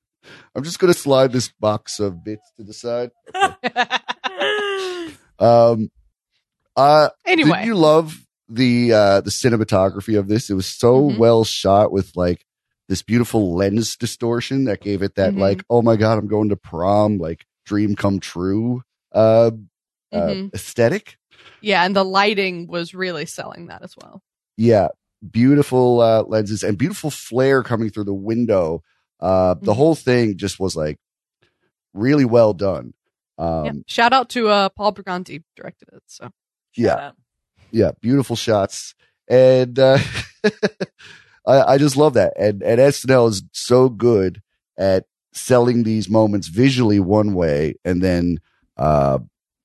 I'm 0.55 0.63
just 0.63 0.79
gonna 0.79 0.93
slide 0.93 1.31
this 1.31 1.49
box 1.59 1.99
of 1.99 2.23
bits 2.23 2.51
to 2.57 2.63
the 2.63 2.73
side. 2.73 3.11
Um, 5.39 5.89
uh, 6.75 7.09
anyway, 7.25 7.59
did 7.59 7.67
you 7.67 7.75
love 7.75 8.25
the 8.49 8.91
uh 8.91 9.21
the 9.21 9.29
cinematography 9.29 10.19
of 10.19 10.27
this? 10.27 10.49
It 10.49 10.53
was 10.53 10.65
so 10.65 11.09
Mhm. 11.09 11.17
well 11.17 11.43
shot 11.45 11.93
with 11.93 12.11
like 12.17 12.45
this 12.89 13.01
beautiful 13.01 13.55
lens 13.55 13.95
distortion 13.95 14.65
that 14.65 14.81
gave 14.81 15.01
it 15.01 15.15
that 15.15 15.33
Mhm. 15.33 15.39
like, 15.39 15.63
oh 15.69 15.81
my 15.81 15.95
god, 15.95 16.17
I'm 16.17 16.27
going 16.27 16.49
to 16.49 16.57
prom, 16.57 17.19
like 17.19 17.45
dream 17.65 17.95
come 17.95 18.19
true 18.19 18.81
uh, 19.13 19.51
uh 20.11 20.17
Mhm. 20.35 20.53
aesthetic. 20.53 21.17
yeah, 21.61 21.83
and 21.83 21.95
the 21.95 22.05
lighting 22.05 22.67
was 22.67 22.93
really 22.93 23.25
selling 23.25 23.67
that 23.67 23.83
as 23.83 23.95
well. 24.01 24.21
Yeah, 24.57 24.89
beautiful 25.31 26.01
uh 26.01 26.23
lenses 26.23 26.63
and 26.63 26.77
beautiful 26.77 27.11
flare 27.11 27.63
coming 27.63 27.89
through 27.89 28.05
the 28.05 28.13
window. 28.13 28.83
Uh 29.19 29.55
the 29.55 29.73
Mhm. 29.73 29.75
whole 29.75 29.95
thing 29.95 30.37
just 30.37 30.59
was 30.59 30.75
like 30.75 30.97
really 31.93 32.25
well 32.25 32.53
done. 32.53 32.93
Um 33.37 33.65
yeah. 33.65 33.71
Shout 33.87 34.13
out 34.13 34.29
to 34.29 34.47
uh, 34.49 34.69
Paul 34.69 34.93
Briganti 34.93 35.43
directed 35.55 35.89
it. 35.93 36.03
So 36.07 36.29
yeah. 36.75 37.11
yeah, 37.71 37.91
beautiful 38.01 38.35
shots, 38.35 38.95
and 39.27 39.77
uh, 39.77 39.97
I, 41.45 41.61
I 41.73 41.77
just 41.77 41.97
love 41.97 42.13
that. 42.13 42.33
And 42.37 42.63
and 42.63 42.79
SNL 42.79 43.29
is 43.29 43.43
so 43.51 43.89
good 43.89 44.41
at 44.77 45.05
selling 45.33 45.83
these 45.83 46.09
moments 46.09 46.47
visually 46.47 46.99
one 46.99 47.33
way, 47.33 47.75
and 47.85 48.01
then 48.01 48.37
uh, 48.79 49.19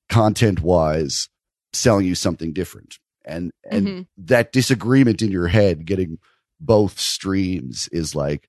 content 0.09 0.59
wise, 0.61 1.27
selling 1.73 2.05
you 2.05 2.13
something 2.13 2.53
different. 2.53 2.99
And 3.25 3.51
and 3.71 3.87
Mhm. 3.87 4.07
that 4.17 4.51
disagreement 4.51 5.21
in 5.23 5.31
your 5.31 5.47
head, 5.47 5.85
getting 5.85 6.19
both 6.59 6.99
streams, 6.99 7.89
is 7.91 8.13
like 8.13 8.47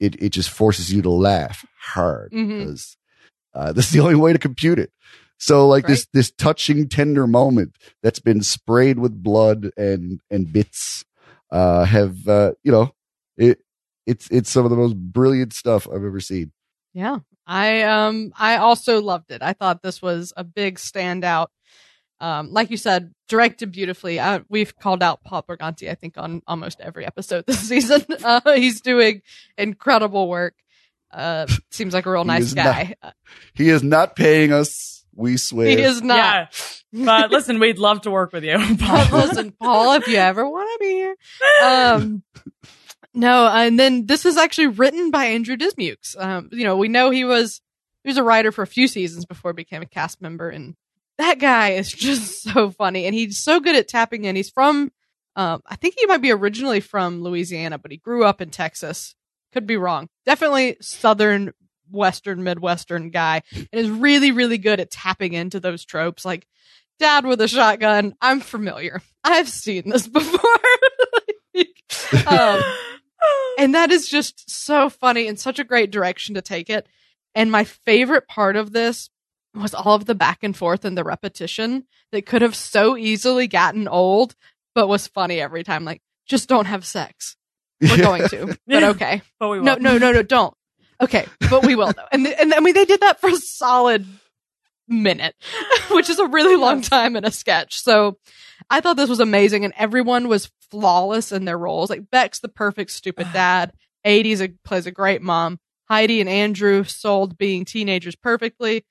it. 0.00 0.16
It 0.22 0.30
just 0.30 0.48
forces 0.48 0.90
you 0.92 1.02
to 1.02 1.10
laugh 1.10 1.66
hard 1.78 2.32
because 2.58 2.96
uh, 3.54 3.72
that's 3.74 3.90
the 3.90 4.00
only 4.00 4.14
way 4.14 4.32
to 4.32 4.38
compute 4.38 4.78
it. 4.78 4.90
So 5.38 5.68
like 5.68 5.86
this 5.86 6.06
this 6.12 6.30
touching 6.30 6.88
tender 6.88 7.26
moment 7.26 7.76
that's 8.02 8.18
been 8.20 8.42
sprayed 8.42 8.98
with 8.98 9.22
blood 9.22 9.70
and 9.76 10.20
and 10.30 10.52
bits 10.52 11.04
uh 11.50 11.84
have 11.84 12.26
uh 12.28 12.52
you 12.62 12.70
know 12.72 12.90
it 13.36 13.60
it's 14.06 14.28
it's 14.30 14.50
some 14.50 14.64
of 14.64 14.70
the 14.70 14.76
most 14.76 14.96
brilliant 14.96 15.52
stuff 15.52 15.86
I've 15.88 16.04
ever 16.04 16.20
seen. 16.20 16.52
yeah, 16.92 17.18
I 17.48 17.82
um 17.82 18.32
I 18.38 18.58
also 18.58 19.00
loved 19.00 19.30
it. 19.32 19.42
I 19.42 19.54
thought 19.54 19.82
this 19.82 20.00
was 20.02 20.32
a 20.36 20.44
big 20.44 20.76
standout 20.76 21.48
Um, 22.20 22.52
like 22.52 22.70
you 22.70 22.76
said, 22.76 23.14
directed 23.28 23.72
beautifully. 23.72 24.18
Uh, 24.20 24.40
we've 24.48 24.76
called 24.76 25.02
out 25.02 25.22
Paul 25.24 25.44
Briganti, 25.44 25.88
I 25.88 25.94
think, 25.94 26.18
on 26.18 26.42
almost 26.46 26.80
every 26.80 27.06
episode 27.06 27.44
this 27.46 27.60
season. 27.60 28.04
Uh, 28.24 28.40
he's 28.54 28.80
doing 28.82 29.22
incredible 29.56 30.28
work. 30.28 30.54
Uh, 31.12 31.46
seems 31.70 31.94
like 31.94 32.04
a 32.06 32.10
real 32.10 32.24
nice 32.36 32.42
is 32.50 32.54
guy. 32.54 32.94
Uh, 33.02 33.12
He 33.54 33.70
is 33.70 33.82
not 33.82 34.14
paying 34.16 34.52
us. 34.52 35.04
We 35.14 35.36
swear. 35.36 35.68
he 35.68 35.80
is 35.82 36.02
not. 36.02 36.52
Yeah. 36.92 37.04
But 37.04 37.30
listen, 37.32 37.58
we'd 37.60 37.78
love 37.78 38.02
to 38.02 38.10
work 38.10 38.32
with 38.32 38.44
you. 38.44 38.56
But 38.78 39.10
listen, 39.12 39.52
Paul, 39.52 39.94
if 39.94 40.06
you 40.06 40.16
ever 40.16 40.48
want 40.48 40.68
to 40.74 40.78
be 40.80 40.92
here. 40.94 41.16
Um, 41.64 42.22
no, 43.14 43.48
and 43.48 43.78
then 43.78 44.06
this 44.06 44.26
is 44.26 44.36
actually 44.36 44.68
written 44.68 45.10
by 45.10 45.26
Andrew 45.26 45.56
Dismukes. 45.56 46.16
Um, 46.18 46.48
you 46.52 46.64
know, 46.64 46.76
we 46.76 46.88
know 46.88 47.10
he 47.10 47.24
was 47.24 47.60
he 48.04 48.08
was 48.08 48.16
a 48.16 48.22
writer 48.22 48.52
for 48.52 48.62
a 48.62 48.66
few 48.66 48.86
seasons 48.86 49.26
before 49.26 49.52
he 49.52 49.56
became 49.56 49.82
a 49.82 49.86
cast 49.86 50.20
member, 50.20 50.48
and 50.48 50.74
that 51.16 51.38
guy 51.38 51.70
is 51.70 51.92
just 51.92 52.42
so 52.42 52.70
funny, 52.70 53.06
and 53.06 53.14
he's 53.14 53.42
so 53.42 53.60
good 53.60 53.76
at 53.76 53.88
tapping 53.88 54.24
in. 54.24 54.36
He's 54.36 54.50
from, 54.50 54.92
um, 55.36 55.62
I 55.66 55.76
think 55.76 55.94
he 55.98 56.06
might 56.06 56.22
be 56.22 56.30
originally 56.30 56.80
from 56.80 57.22
Louisiana, 57.22 57.78
but 57.78 57.90
he 57.90 57.96
grew 57.96 58.24
up 58.24 58.40
in 58.40 58.50
Texas. 58.50 59.14
Could 59.52 59.66
be 59.66 59.78
wrong. 59.78 60.08
Definitely 60.26 60.76
Southern, 60.82 61.52
Western, 61.90 62.42
Midwestern 62.44 63.10
guy, 63.10 63.42
and 63.52 63.68
is 63.72 63.90
really, 63.90 64.30
really 64.30 64.58
good 64.58 64.78
at 64.78 64.90
tapping 64.90 65.32
into 65.32 65.58
those 65.58 65.84
tropes, 65.86 66.24
like 66.24 66.46
dad 66.98 67.24
with 67.24 67.40
a 67.40 67.48
shotgun. 67.48 68.14
I'm 68.20 68.40
familiar. 68.40 69.00
I've 69.24 69.48
seen 69.48 69.88
this 69.88 70.06
before. 70.08 70.40
um, 72.26 72.60
and 73.58 73.74
that 73.74 73.90
is 73.90 74.08
just 74.08 74.50
so 74.50 74.88
funny 74.88 75.26
and 75.26 75.38
such 75.38 75.58
a 75.58 75.64
great 75.64 75.90
direction 75.90 76.34
to 76.34 76.42
take 76.42 76.70
it. 76.70 76.86
And 77.34 77.50
my 77.50 77.64
favorite 77.64 78.26
part 78.28 78.56
of 78.56 78.72
this 78.72 79.10
was 79.54 79.74
all 79.74 79.94
of 79.94 80.04
the 80.06 80.14
back 80.14 80.38
and 80.42 80.56
forth 80.56 80.84
and 80.84 80.96
the 80.96 81.04
repetition 81.04 81.84
that 82.12 82.26
could 82.26 82.42
have 82.42 82.54
so 82.54 82.96
easily 82.96 83.46
gotten 83.46 83.88
old, 83.88 84.34
but 84.74 84.88
was 84.88 85.06
funny 85.06 85.40
every 85.40 85.64
time. 85.64 85.84
Like, 85.84 86.02
just 86.26 86.48
don't 86.48 86.66
have 86.66 86.84
sex. 86.84 87.36
We're 87.80 87.96
Yeah. 87.96 88.04
going 88.04 88.28
to, 88.28 88.58
but 88.66 88.82
okay. 88.94 89.22
but 89.38 89.48
we 89.50 89.60
No, 89.60 89.72
won't. 89.72 89.82
no, 89.82 89.98
no, 89.98 90.12
no, 90.12 90.22
don't. 90.22 90.54
Okay, 91.00 91.26
but 91.48 91.64
we 91.64 91.76
will 91.76 91.92
though. 91.92 92.06
And 92.10 92.26
and 92.26 92.52
I 92.52 92.58
mean 92.60 92.74
they 92.74 92.84
did 92.84 93.00
that 93.02 93.20
for 93.20 93.30
a 93.30 93.36
solid 93.36 94.04
minute, 94.88 95.36
which 95.90 96.10
is 96.10 96.18
a 96.18 96.26
really 96.26 96.56
long 96.56 96.82
time 96.82 97.14
in 97.14 97.24
a 97.24 97.30
sketch. 97.30 97.80
So 97.80 98.18
I 98.70 98.80
thought 98.80 98.96
this 98.96 99.08
was 99.08 99.20
amazing 99.20 99.64
and 99.64 99.74
everyone 99.76 100.28
was 100.28 100.50
flawless 100.70 101.32
in 101.32 101.44
their 101.44 101.58
roles. 101.58 101.90
Like 101.90 102.10
Beck's 102.10 102.40
the 102.40 102.48
perfect 102.48 102.90
stupid 102.90 103.28
dad. 103.32 103.72
Aidy's 104.04 104.40
a, 104.42 104.48
plays 104.64 104.86
a 104.86 104.90
great 104.90 105.22
mom. 105.22 105.58
Heidi 105.88 106.20
and 106.20 106.28
Andrew 106.28 106.84
sold 106.84 107.38
being 107.38 107.64
teenagers 107.64 108.14
perfectly. 108.14 108.84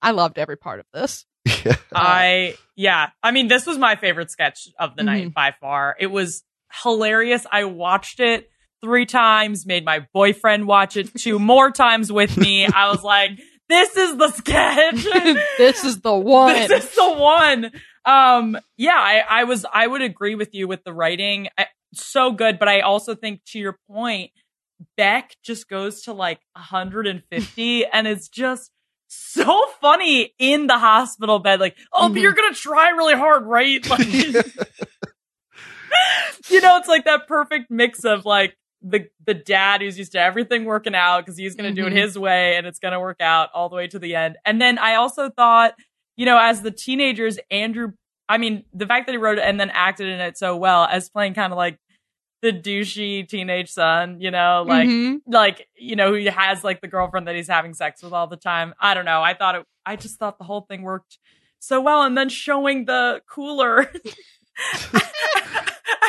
I 0.00 0.12
loved 0.12 0.38
every 0.38 0.56
part 0.56 0.80
of 0.80 0.86
this. 0.94 1.26
Yeah. 1.64 1.76
I 1.94 2.56
yeah. 2.74 3.10
I 3.22 3.30
mean, 3.32 3.48
this 3.48 3.66
was 3.66 3.76
my 3.78 3.96
favorite 3.96 4.30
sketch 4.30 4.68
of 4.78 4.96
the 4.96 5.02
Mhm. 5.02 5.06
night 5.06 5.34
by 5.34 5.54
far. 5.60 5.94
It 6.00 6.06
was 6.06 6.42
hilarious. 6.82 7.44
I 7.50 7.64
watched 7.64 8.20
it 8.20 8.48
three 8.82 9.06
times, 9.06 9.66
made 9.66 9.84
my 9.84 10.06
boyfriend 10.14 10.66
watch 10.66 10.96
it 10.96 11.12
two 11.18 11.38
more 11.40 11.70
times 11.70 12.10
with 12.12 12.36
me. 12.36 12.66
I 12.66 12.90
was 12.90 13.02
like, 13.02 13.32
this 13.68 13.94
is 13.96 14.16
the 14.16 14.30
sketch. 14.30 15.04
this 15.58 15.84
is 15.84 16.00
the 16.00 16.14
one. 16.14 16.54
This 16.54 16.84
is 16.84 16.94
the 16.94 17.12
one. 17.12 17.70
Um, 18.08 18.58
yeah, 18.76 18.96
I, 18.96 19.22
I 19.28 19.44
was, 19.44 19.66
I 19.72 19.86
would 19.86 20.02
agree 20.02 20.34
with 20.34 20.54
you 20.54 20.66
with 20.66 20.82
the 20.84 20.92
writing. 20.92 21.48
I, 21.58 21.66
so 21.92 22.32
good, 22.32 22.58
but 22.58 22.68
I 22.68 22.80
also 22.80 23.14
think 23.14 23.42
to 23.48 23.58
your 23.58 23.78
point, 23.90 24.30
Beck 24.96 25.36
just 25.42 25.68
goes 25.68 26.02
to 26.02 26.12
like 26.12 26.40
150 26.54 27.86
and 27.92 28.06
it's 28.06 28.28
just 28.28 28.70
so 29.08 29.64
funny 29.80 30.34
in 30.38 30.66
the 30.68 30.78
hospital 30.78 31.38
bed. 31.38 31.60
Like, 31.60 31.76
oh, 31.92 32.08
but 32.08 32.18
Mhm. 32.18 32.22
you're 32.22 32.34
going 32.34 32.54
to 32.54 32.60
try 32.60 32.90
really 32.90 33.14
hard, 33.14 33.44
right? 33.44 33.80
Like, 33.88 34.06
you 36.50 36.60
know, 36.60 36.76
it's 36.76 36.88
like 36.88 37.04
that 37.04 37.26
perfect 37.26 37.70
mix 37.70 38.04
of 38.04 38.24
like 38.24 38.56
the 38.82 39.06
the 39.26 39.34
dad 39.34 39.80
who's 39.80 39.98
used 39.98 40.12
to 40.12 40.20
everything 40.20 40.64
working 40.64 40.94
out 40.94 41.20
because 41.24 41.36
he's 41.36 41.56
going 41.56 41.74
to 41.74 41.80
do 41.82 41.86
it 41.88 41.92
Mhm. 41.92 41.96
his 41.96 42.18
way 42.18 42.56
and 42.56 42.66
it's 42.66 42.78
going 42.78 42.92
to 42.92 43.00
work 43.00 43.20
out 43.20 43.48
all 43.52 43.68
the 43.68 43.74
way 43.76 43.88
to 43.88 43.98
the 43.98 44.14
end. 44.14 44.36
And 44.44 44.60
then 44.60 44.78
I 44.78 44.94
also 44.94 45.30
thought, 45.30 45.74
you 46.18 46.26
know, 46.26 46.36
as 46.38 46.60
the 46.60 46.70
teenagers, 46.70 47.38
Andrew, 47.50 47.92
I 48.28 48.36
mean, 48.36 48.64
the 48.74 48.84
fact 48.86 49.06
that 49.06 49.12
he 49.12 49.16
wrote 49.18 49.38
it 49.38 49.44
and 49.44 49.58
then 49.58 49.70
acted 49.70 50.08
in 50.08 50.20
it 50.20 50.36
so 50.36 50.54
well 50.56 50.84
as 50.84 51.08
playing 51.08 51.32
kind 51.32 51.50
of 51.52 51.56
like 51.56 51.78
the 52.42 52.52
douchey 52.52 53.26
teenage 53.26 53.70
son, 53.70 54.20
you 54.20 54.30
know, 54.30 54.64
like 54.66 54.86
Mhm. 54.88 55.20
like 55.26 55.66
you 55.76 55.96
know 55.96 56.14
who 56.14 56.28
has 56.30 56.62
like 56.62 56.80
the 56.82 56.88
girlfriend 56.88 57.26
that 57.28 57.34
he's 57.36 57.48
having 57.48 57.72
sex 57.72 58.02
with 58.02 58.12
all 58.12 58.26
the 58.26 58.36
time. 58.36 58.74
I 58.80 58.92
don't 58.94 59.06
know. 59.06 59.22
I 59.22 59.32
thought 59.34 59.54
it. 59.54 59.64
I 59.86 59.96
just 59.96 60.18
thought 60.18 60.38
the 60.38 60.44
whole 60.44 60.60
thing 60.68 60.82
worked 60.82 61.18
so 61.60 61.80
well, 61.80 62.02
and 62.02 62.16
then 62.18 62.28
showing 62.28 62.84
the 62.84 63.22
cooler. 63.28 63.90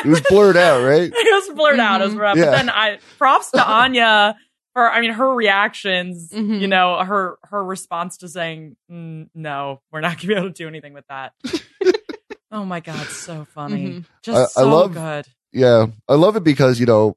It 0.02 0.08
was 0.08 0.22
blurred 0.22 0.56
out, 0.56 0.82
right? 0.82 1.12
it 1.14 1.46
was 1.48 1.54
blurred 1.54 1.78
out 1.78 2.00
as 2.00 2.14
Mhm. 2.14 2.18
rough. 2.20 2.36
Yeah. 2.38 2.46
But 2.46 2.50
then 2.52 2.70
I 2.70 2.98
props 3.18 3.50
to 3.50 3.62
Anya 3.62 4.34
for 4.74 4.90
I 4.90 5.00
mean 5.00 5.12
her 5.12 5.34
reactions, 5.34 6.30
Mhm. 6.32 6.60
you 6.60 6.68
know, 6.68 6.98
her 7.04 7.36
her 7.44 7.64
response 7.64 8.16
to 8.18 8.28
saying 8.28 8.76
mm, 8.90 9.28
no, 9.34 9.80
we're 9.92 10.00
not 10.00 10.16
gonna 10.20 10.28
be 10.28 10.34
able 10.34 10.48
to 10.48 10.52
do 10.54 10.68
anything 10.68 10.92
with 10.92 11.06
that. 11.08 11.32
oh 12.52 12.64
my 12.64 12.80
god, 12.80 13.06
so 13.08 13.44
funny. 13.54 13.86
Mhm. 13.90 14.04
Just 14.22 14.56
I- 14.58 14.62
I 14.62 14.64
love- 14.64 14.94
good. 14.94 15.26
Yeah. 15.52 15.86
I 16.08 16.14
love 16.14 16.36
it 16.36 16.44
because, 16.44 16.78
you 16.78 16.86
know, 16.86 17.16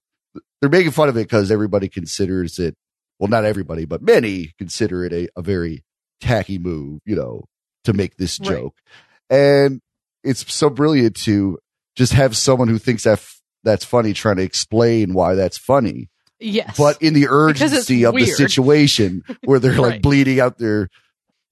they're 0.60 0.69
making 0.69 0.91
fun 0.91 1.07
of 1.10 1.15
it 1.17 1.24
because 1.27 1.51
everybody 1.51 1.88
considers 1.88 2.57
it, 2.57 2.75
well, 3.19 3.29
not 3.29 3.45
everybody, 3.45 3.86
but 3.86 4.01
many 4.01 4.53
consider 4.57 5.05
it 5.05 5.13
a, 5.13 5.27
a 5.36 5.41
very 5.43 5.83
tacky 6.19 6.57
move, 6.57 7.01
you 7.05 7.15
know, 7.15 7.43
to 7.83 7.93
make 7.93 8.15
this 8.17 8.39
Right. 8.39 8.50
joke. 8.50 8.75
And 9.29 9.81
it's 10.24 10.51
so 10.51 10.69
brilliant 10.72 11.15
to 11.17 11.60
just 11.95 12.13
have 12.13 12.36
someone 12.36 12.69
who 12.69 12.79
thinks 12.79 13.03
that 13.03 13.13
f- 13.19 13.41
that's 13.63 13.86
funny 13.86 14.13
trying 14.13 14.38
to 14.38 14.43
explain 14.43 15.13
why 15.13 15.36
that's 15.36 15.57
funny. 15.60 16.10
Yes. 16.43 16.75
But 16.77 17.01
in 17.01 17.13
the 17.13 17.27
urgency 17.29 18.03
of 18.05 18.13
the 18.15 18.25
situation 18.25 19.23
where 19.45 19.59
they're 19.59 19.73
like 19.77 19.91
Right. 19.93 20.01
bleeding 20.01 20.39
out 20.39 20.57
there 20.57 20.89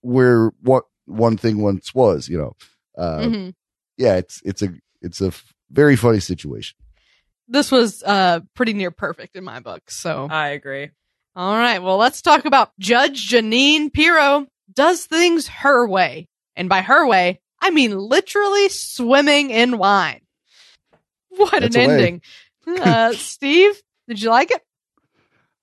where 0.02 0.52
what 0.62 0.84
one 1.06 1.38
thing 1.38 1.62
once 1.62 1.94
was, 1.96 2.28
you 2.30 2.38
know. 2.38 2.54
Uh, 2.98 3.20
Mhm. 3.20 3.54
yeah, 3.98 4.16
it's 4.18 4.42
it's 4.44 4.62
a 4.62 4.70
it's 5.02 5.22
a 5.22 5.28
f- 5.28 5.54
very 5.72 5.96
funny 5.96 6.20
situation. 6.20 6.76
this 7.48 7.72
was 7.72 8.02
uh 8.04 8.40
pretty 8.56 8.74
near 8.74 8.92
perfect 8.92 9.36
in 9.36 9.44
my 9.44 9.60
book. 9.60 9.90
So 9.92 10.28
I 10.30 10.50
agree. 10.50 10.90
all 11.36 11.56
right, 11.58 11.80
well 11.82 11.98
let's 11.98 12.22
talk 12.22 12.46
about 12.46 12.72
Judge 12.80 13.30
Janine 13.30 13.92
Pirro 13.94 14.48
does 14.74 15.06
things 15.06 15.48
her 15.48 15.86
way. 15.88 16.28
And 16.56 16.68
by 16.70 16.82
her 16.82 17.06
way, 17.08 17.40
I 17.62 17.70
mean 17.72 17.98
literally 17.98 18.70
swimming 18.70 19.50
in 19.52 19.78
wine. 19.78 20.22
What 21.30 21.62
That's 21.62 21.76
an 21.76 21.82
ending. 21.92 22.22
Uh 22.68 23.14
Steve, 23.14 23.82
did 24.08 24.22
you 24.22 24.30
like 24.30 24.52
it? 24.52 24.62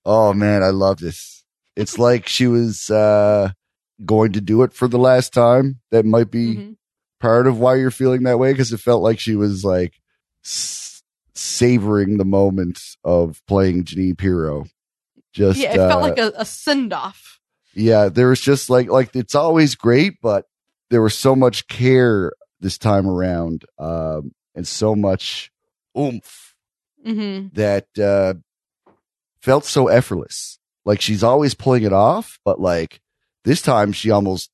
Oh 0.05 0.33
man, 0.33 0.63
I 0.63 0.69
love 0.69 0.99
this. 0.99 1.43
It's 1.75 1.97
like 1.99 2.27
she 2.27 2.47
was 2.47 2.89
uh 2.89 3.51
going 4.05 4.31
to 4.33 4.41
do 4.41 4.63
it 4.63 4.73
for 4.73 4.87
the 4.87 4.97
last 4.99 5.33
time. 5.33 5.79
That 5.91 6.05
might 6.05 6.31
be 6.31 6.55
Mhm. 6.55 6.75
part 7.19 7.47
of 7.47 7.59
why 7.59 7.75
you're 7.75 7.91
feeling 7.91 8.23
that 8.23 8.39
way 8.39 8.51
because 8.53 8.71
it 8.73 8.79
felt 8.79 9.03
like 9.03 9.19
she 9.19 9.35
was 9.35 9.63
like 9.65 9.93
s- 10.43 11.03
savoring 11.35 12.17
the 12.17 12.25
moment 12.25 12.79
of 13.03 13.41
playing 13.47 13.83
Janine 13.83 14.17
Pirro. 14.17 14.65
Just 15.33 15.59
Yeah, 15.59 15.73
it 15.73 15.77
felt 15.77 16.01
uh, 16.01 16.07
like 16.09 16.17
a, 16.17 16.31
a 16.37 16.45
send 16.45 16.91
off. 16.93 17.39
yeah, 17.73 18.09
there 18.09 18.29
was 18.29 18.39
just 18.41 18.69
like 18.69 18.89
like 18.89 19.15
it's 19.15 19.35
always 19.35 19.75
great, 19.75 20.15
but 20.21 20.45
there 20.89 21.01
was 21.01 21.15
so 21.17 21.35
much 21.35 21.67
care 21.67 22.31
this 22.61 22.77
time 22.77 23.07
around, 23.07 23.63
um, 23.77 24.31
and 24.55 24.67
so 24.67 24.95
much 24.95 25.51
oomph 25.97 26.55
hmm 27.05 27.47
that 27.53 27.87
uh, 27.97 28.33
felt 29.41 29.65
so 29.65 29.87
effortless. 29.87 30.59
Like 30.85 31.01
she's 31.01 31.23
always 31.23 31.53
pulling 31.53 31.83
it 31.83 31.93
off, 31.93 32.39
but 32.45 32.59
like 32.59 33.01
this 33.43 33.61
time 33.61 33.91
she 33.91 34.11
almost 34.11 34.49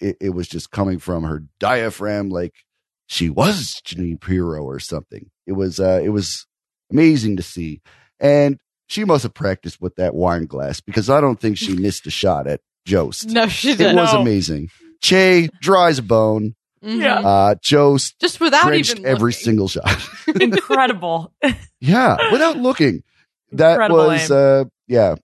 it, 0.00 0.16
it 0.20 0.30
was 0.30 0.48
just 0.48 0.70
coming 0.70 0.98
from 0.98 1.22
her 1.24 1.44
diaphragm, 1.60 2.28
like 2.28 2.52
she 3.06 3.30
was 3.30 3.80
Janine 3.86 4.20
Pirro 4.20 4.62
or 4.64 4.80
something. 4.80 5.30
It 5.46 5.52
was 5.52 5.78
uh, 5.80 6.00
it 6.02 6.10
was 6.10 6.46
amazing 6.90 7.36
to 7.36 7.42
see, 7.42 7.80
and 8.20 8.58
she 8.88 9.04
must 9.04 9.22
have 9.22 9.34
practiced 9.34 9.80
with 9.80 9.94
that 9.96 10.14
wine 10.14 10.46
glass 10.46 10.80
because 10.80 11.08
I 11.08 11.20
don't 11.20 11.40
think 11.40 11.56
she 11.56 11.74
missed 11.76 12.06
a 12.06 12.10
shot 12.10 12.46
at 12.46 12.60
Jost. 12.84 13.28
No, 13.28 13.46
she 13.48 13.74
didn't. 13.76 13.96
It 13.96 14.00
was 14.00 14.12
No. 14.12 14.20
amazing. 14.20 14.68
Che 15.00 15.48
dries 15.60 15.98
a 15.98 16.02
bone. 16.02 16.54
Mhm. 16.84 17.00
Yeah. 17.00 17.20
Uh, 17.20 17.54
Jost 17.62 18.18
Just 18.20 18.40
without 18.40 18.74
even 18.74 19.06
every 19.06 19.30
looking. 19.32 19.44
single 19.44 19.68
shot. 19.68 19.88
Incredible. 20.40 21.32
Yeah, 21.80 22.16
without 22.32 22.56
looking. 22.58 23.02
That 23.52 23.72
Incredible 23.72 23.96
was 24.06 24.30
aim. 24.30 24.36
uh 24.36 24.64
yeah. 24.88 25.14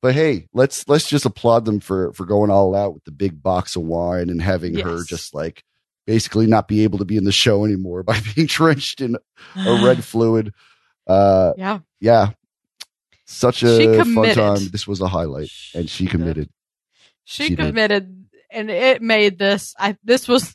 But 0.00 0.14
hey, 0.14 0.46
let's 0.52 0.88
let's 0.88 1.08
just 1.08 1.26
applaud 1.26 1.64
them 1.64 1.80
for 1.80 2.12
for 2.12 2.24
going 2.24 2.50
all 2.50 2.74
out 2.74 2.94
with 2.94 3.04
the 3.04 3.10
big 3.10 3.42
box 3.42 3.74
of 3.76 3.82
wine 3.82 4.30
and 4.30 4.40
having 4.40 4.78
her 4.78 5.02
just 5.04 5.34
like 5.34 5.62
basically 6.06 6.46
not 6.46 6.68
be 6.68 6.84
able 6.84 6.98
to 6.98 7.04
be 7.04 7.16
in 7.16 7.24
the 7.24 7.32
show 7.32 7.64
anymore 7.64 8.02
by 8.04 8.20
being 8.34 8.46
drenched 8.46 9.00
in 9.00 9.16
a 9.56 9.84
red 9.84 10.04
fluid. 10.12 10.52
Uh 11.06 11.52
Yeah. 11.56 11.80
yeah. 12.00 12.30
Such 13.26 13.62
a 13.62 14.04
fun 14.04 14.34
time. 14.34 14.68
This 14.70 14.86
was 14.86 15.00
a 15.00 15.08
highlight 15.08 15.50
and 15.74 15.88
she 15.90 16.06
committed. 16.06 16.48
She, 17.24 17.44
She 17.48 17.56
did. 17.56 17.66
committed 17.66 18.26
and 18.50 18.70
it 18.70 19.02
made 19.02 19.38
this 19.38 19.74
I 19.78 19.96
this 20.04 20.26
was 20.28 20.54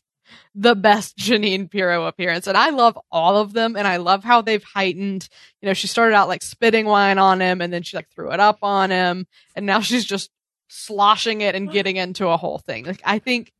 the 0.55 0.75
best 0.75 1.17
Janine 1.19 1.69
Pirro 1.69 2.05
appearance. 2.05 2.47
And 2.47 2.57
I 2.57 2.69
love 2.69 2.97
all 3.11 3.37
of 3.37 3.53
them. 3.53 3.75
And 3.75 3.87
I 3.87 3.97
love 3.97 4.23
how 4.23 4.41
they've 4.41 4.63
heightened, 4.63 5.27
you 5.61 5.67
know, 5.67 5.73
she 5.73 5.87
started 5.87 6.15
out 6.15 6.27
like 6.27 6.43
spitting 6.43 6.85
wine 6.85 7.17
on 7.17 7.41
him 7.41 7.61
and 7.61 7.71
then 7.73 7.83
she 7.83 7.97
like 7.97 8.09
threw 8.13 8.31
it 8.31 8.39
up 8.39 8.59
on 8.61 8.89
him. 8.91 9.25
And 9.55 9.65
now 9.65 9.79
she's 9.81 10.05
just 10.05 10.29
sloshing 10.69 11.41
it 11.41 11.55
and 11.55 11.71
getting 11.71 11.97
into 11.97 12.27
a 12.27 12.37
whole 12.37 12.57
thing. 12.59 12.85
Like, 12.85 13.01
I 13.03 13.19
think 13.19 13.51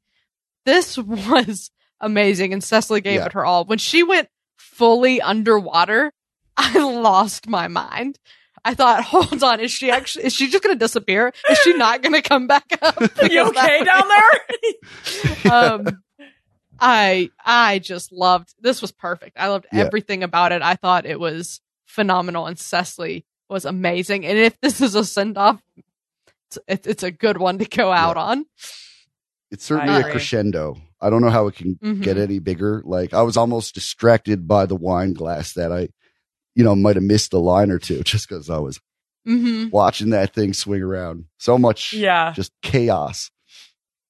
this 0.66 0.98
was 0.98 1.72
amazing. 2.00 2.54
And 2.54 2.64
Cecily 2.64 3.02
gave 3.02 3.16
Yeah. 3.20 3.26
it 3.28 3.34
her 3.34 3.46
all. 3.46 3.66
When 3.66 3.78
she 3.80 4.04
went 4.04 4.30
fully 4.58 5.22
underwater, 5.22 6.12
I 6.58 6.78
lost 6.80 7.48
my 7.48 7.68
mind. 7.68 8.20
I 8.66 8.76
thought, 8.76 9.04
hold 9.04 9.44
on, 9.44 9.60
is 9.60 9.72
she 9.72 9.92
actually, 9.92 10.26
is 10.26 10.34
she 10.34 10.50
just 10.50 10.64
going 10.64 10.74
to 10.76 10.80
disappear? 10.80 11.34
Is 11.50 11.58
she 11.60 11.74
not 11.76 12.02
going 12.02 12.14
to 12.14 12.22
come 12.22 12.48
back 12.48 12.66
up? 12.82 12.98
you 13.30 13.42
okay 13.48 13.84
down 13.84 14.08
there? 14.08 15.52
um, 15.52 16.03
I 16.86 17.30
I 17.44 17.80
just 17.80 18.12
loved 18.12 18.54
this 18.60 18.82
was 18.82 18.92
perfect. 18.92 19.38
I 19.40 19.48
loved 19.48 19.68
Yeah. 19.72 19.84
everything 19.86 20.22
about 20.22 20.52
it. 20.52 20.62
I 20.62 20.76
thought 20.76 21.06
it 21.06 21.20
was 21.20 21.62
phenomenal, 21.86 22.46
and 22.46 22.60
Cecily 22.60 23.26
was 23.50 23.64
amazing. 23.66 24.26
And 24.26 24.38
if 24.38 24.60
this 24.60 24.82
is 24.82 24.94
a 24.94 25.06
send 25.06 25.38
off, 25.38 25.62
it's, 26.50 26.60
it's 26.68 26.88
it's 26.88 27.04
a 27.04 27.12
good 27.12 27.38
one 27.38 27.58
to 27.60 27.66
go 27.66 27.92
out 27.92 28.18
on. 28.18 28.46
It's 29.50 29.64
certainly 29.64 30.00
a 30.02 30.04
crescendo. 30.04 30.76
I 31.00 31.10
don't 31.10 31.22
know 31.22 31.30
how 31.30 31.48
it 31.48 31.56
can 31.56 31.76
Mhm. 31.82 32.02
get 32.02 32.18
any 32.18 32.40
bigger. 32.40 32.82
Like 32.86 33.14
I 33.14 33.22
was 33.22 33.38
almost 33.38 33.76
distracted 33.76 34.48
by 34.48 34.66
the 34.66 34.76
wine 34.76 35.14
glass 35.14 35.54
that 35.54 35.72
I, 35.72 35.90
you 36.56 36.64
know, 36.64 36.76
might 36.76 36.96
have 36.96 37.04
missed 37.04 37.34
a 37.34 37.38
line 37.38 37.72
or 37.72 37.80
two 37.80 38.02
just 38.04 38.28
because 38.28 38.50
I 38.50 38.58
was 38.58 38.80
hmm 39.26 39.70
watching 39.70 40.10
that 40.10 40.34
thing 40.34 40.54
swing 40.54 40.82
around. 40.82 41.26
So 41.38 41.58
much 41.58 41.94
yeah, 41.94 42.34
just 42.36 42.52
chaos. 42.62 43.30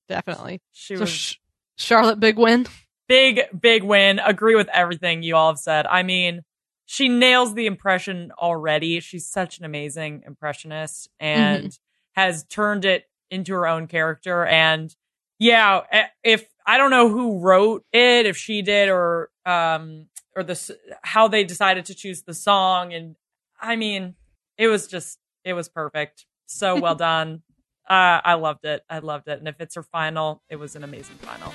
Definitely. 0.10 0.62
she 0.72 0.96
So 0.96 1.02
was 1.02 1.10
Sh- 1.10 1.36
Charlotte, 1.78 2.20
big 2.20 2.38
win. 2.38 2.66
big, 3.08 3.42
big 3.60 3.84
win. 3.84 4.20
Agree 4.20 4.56
with 4.56 4.70
everything 4.70 5.24
you 5.24 5.36
all 5.36 5.50
have 5.52 5.60
said. 5.60 5.86
I 5.86 6.04
mean, 6.04 6.42
she 6.86 7.10
nails 7.10 7.54
the 7.54 7.66
impression 7.66 8.32
already. 8.38 9.00
She's 9.00 9.26
such 9.28 9.60
an 9.60 9.66
amazing 9.66 10.24
impressionist 10.26 11.10
and 11.20 11.78
has 12.16 12.44
turned 12.46 12.86
it 12.86 13.06
into 13.32 13.54
her 13.54 13.68
own 13.68 13.88
character. 13.88 14.46
And 14.46 14.96
yeah, 15.40 15.82
if 16.24 16.48
I 16.66 16.78
don't 16.78 16.92
know 16.92 17.10
who 17.10 17.40
wrote 17.40 17.84
it, 17.92 18.26
if 18.26 18.38
she 18.38 18.62
did 18.62 18.90
or, 18.90 19.30
um, 19.46 20.08
or 20.36 20.44
the, 20.44 20.52
s- 20.52 20.72
how 21.02 21.28
they 21.28 21.44
decided 21.44 21.86
to 21.86 21.96
choose 21.96 22.22
the 22.24 22.34
song. 22.34 22.94
And 22.94 23.16
I 23.60 23.76
mean, 23.76 24.16
it 24.58 24.68
was 24.68 24.88
just, 24.88 25.18
it 25.44 25.54
was 25.54 25.68
perfect. 25.70 26.26
So 26.46 26.80
well 26.80 26.96
done. 27.10 27.42
Uh, 27.90 28.22
I 28.24 28.36
loved 28.36 28.66
it. 28.66 28.82
I 28.90 29.00
loved 29.00 29.28
it. 29.28 29.40
And 29.40 29.48
if 29.48 29.60
it's 29.60 29.76
her 29.76 29.84
final, 29.84 30.42
it 30.50 30.56
was 30.56 30.76
an 30.76 30.84
amazing 30.84 31.18
final. 31.18 31.54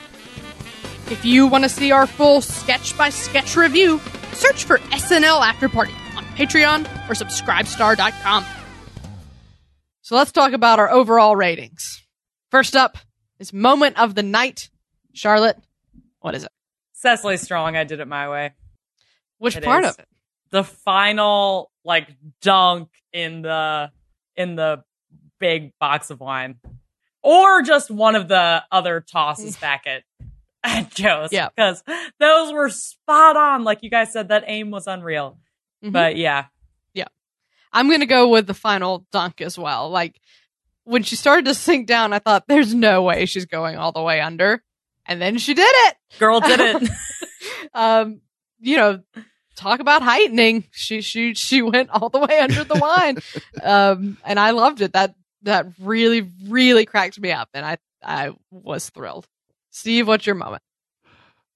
If 1.11 1.25
you 1.25 1.47
want 1.47 1.64
to 1.64 1.70
see 1.70 1.90
our 1.90 2.06
full 2.06 2.42
sketch 2.42 2.97
by 2.99 3.08
sketch 3.08 3.56
review, 3.56 3.99
search 4.32 4.64
for 4.64 4.78
SNL 4.78 5.40
After 5.40 5.68
Party 5.68 5.94
on 6.16 6.25
Patreon 6.37 6.85
or 7.08 7.14
subscribestar.com. 7.14 8.44
So 10.02 10.16
let's 10.16 10.32
talk 10.32 10.52
about 10.52 10.78
our 10.78 10.90
overall 10.90 11.35
ratings. 11.35 12.06
First 12.50 12.76
up 12.76 12.99
is 13.38 13.52
Moment 13.52 13.99
of 13.99 14.14
the 14.14 14.23
Night. 14.23 14.70
Charlotte, 15.14 15.56
what 16.20 16.35
is 16.35 16.44
it? 16.44 16.50
Cecily 16.92 17.37
Strong, 17.37 17.76
I 17.76 17.85
did 17.85 18.00
it 18.00 18.08
my 18.08 18.28
way. 18.28 18.54
Which 19.38 19.56
It 19.56 19.64
part 19.64 19.85
of 19.85 19.99
it? 19.99 20.06
The 20.50 20.64
final 20.64 21.70
like 21.85 22.08
dunk 22.42 22.88
in 23.12 23.42
the 23.42 23.90
in 24.37 24.57
the 24.57 24.83
big 25.38 25.72
box 25.79 26.11
of 26.11 26.20
wine. 26.20 26.57
Or 27.22 27.62
just 27.62 27.90
one 27.90 28.16
of 28.16 28.29
the 28.29 28.62
other 28.70 29.01
tosses 29.01 29.57
back 29.61 29.87
at 29.87 30.05
at 30.64 30.90
Jost. 30.90 31.33
Yeah. 31.33 31.48
Because 31.55 31.83
those 32.18 32.53
were 32.53 32.68
spot 32.68 33.37
on. 33.37 33.64
Like 33.64 33.83
you 33.83 33.90
guys 33.90 34.12
said, 34.12 34.29
that 34.29 34.44
aim 34.46 34.70
was 34.70 34.87
unreal. 34.87 35.38
Mhm. 35.85 35.92
But 35.92 36.16
yeah. 36.16 36.46
yeah. 36.94 37.09
I'm 37.72 37.88
going 37.88 38.01
to 38.01 38.07
go 38.07 38.29
with 38.29 38.46
the 38.46 38.55
final 38.55 39.07
dunk 39.12 39.40
as 39.40 39.59
well. 39.59 39.90
Like 39.90 40.20
when 40.85 41.03
she 41.03 41.16
started 41.16 41.44
to 41.46 41.55
sink 41.55 41.87
down, 41.87 42.12
I 42.12 42.18
thought 42.18 42.48
there's 42.48 42.74
no 42.74 43.03
way 43.03 43.27
she's 43.27 43.46
going 43.46 43.77
all 43.77 43.92
the 43.92 44.03
way 44.03 44.20
under. 44.20 44.62
And 45.07 45.20
then 45.22 45.38
she 45.38 45.55
did 45.55 45.68
it. 45.68 45.96
Girl 46.18 46.40
did 46.40 46.61
it. 46.61 46.90
um, 47.74 48.20
you 48.61 48.77
know, 48.77 49.01
talk 49.57 49.81
about 49.81 50.03
heightening. 50.03 50.64
She 50.70 51.01
she 51.01 51.35
she 51.35 51.62
went 51.62 51.90
all 51.90 52.09
the 52.09 52.18
way 52.18 52.38
under 52.38 52.64
the 52.64 52.77
wine. 52.77 53.18
um, 53.62 54.18
and 54.24 54.38
I 54.38 54.51
loved 54.51 54.81
it. 54.81 54.92
That 54.92 55.14
that 55.42 55.66
really 55.79 56.31
really 56.46 56.85
cracked 56.85 57.20
me 57.20 57.33
up, 57.33 57.48
and 57.55 57.64
I 57.64 57.79
I 58.03 58.33
was 58.51 58.90
thrilled. 58.90 59.27
Steve, 59.70 60.09
what's 60.09 60.27
your 60.27 60.35
moment? 60.35 60.62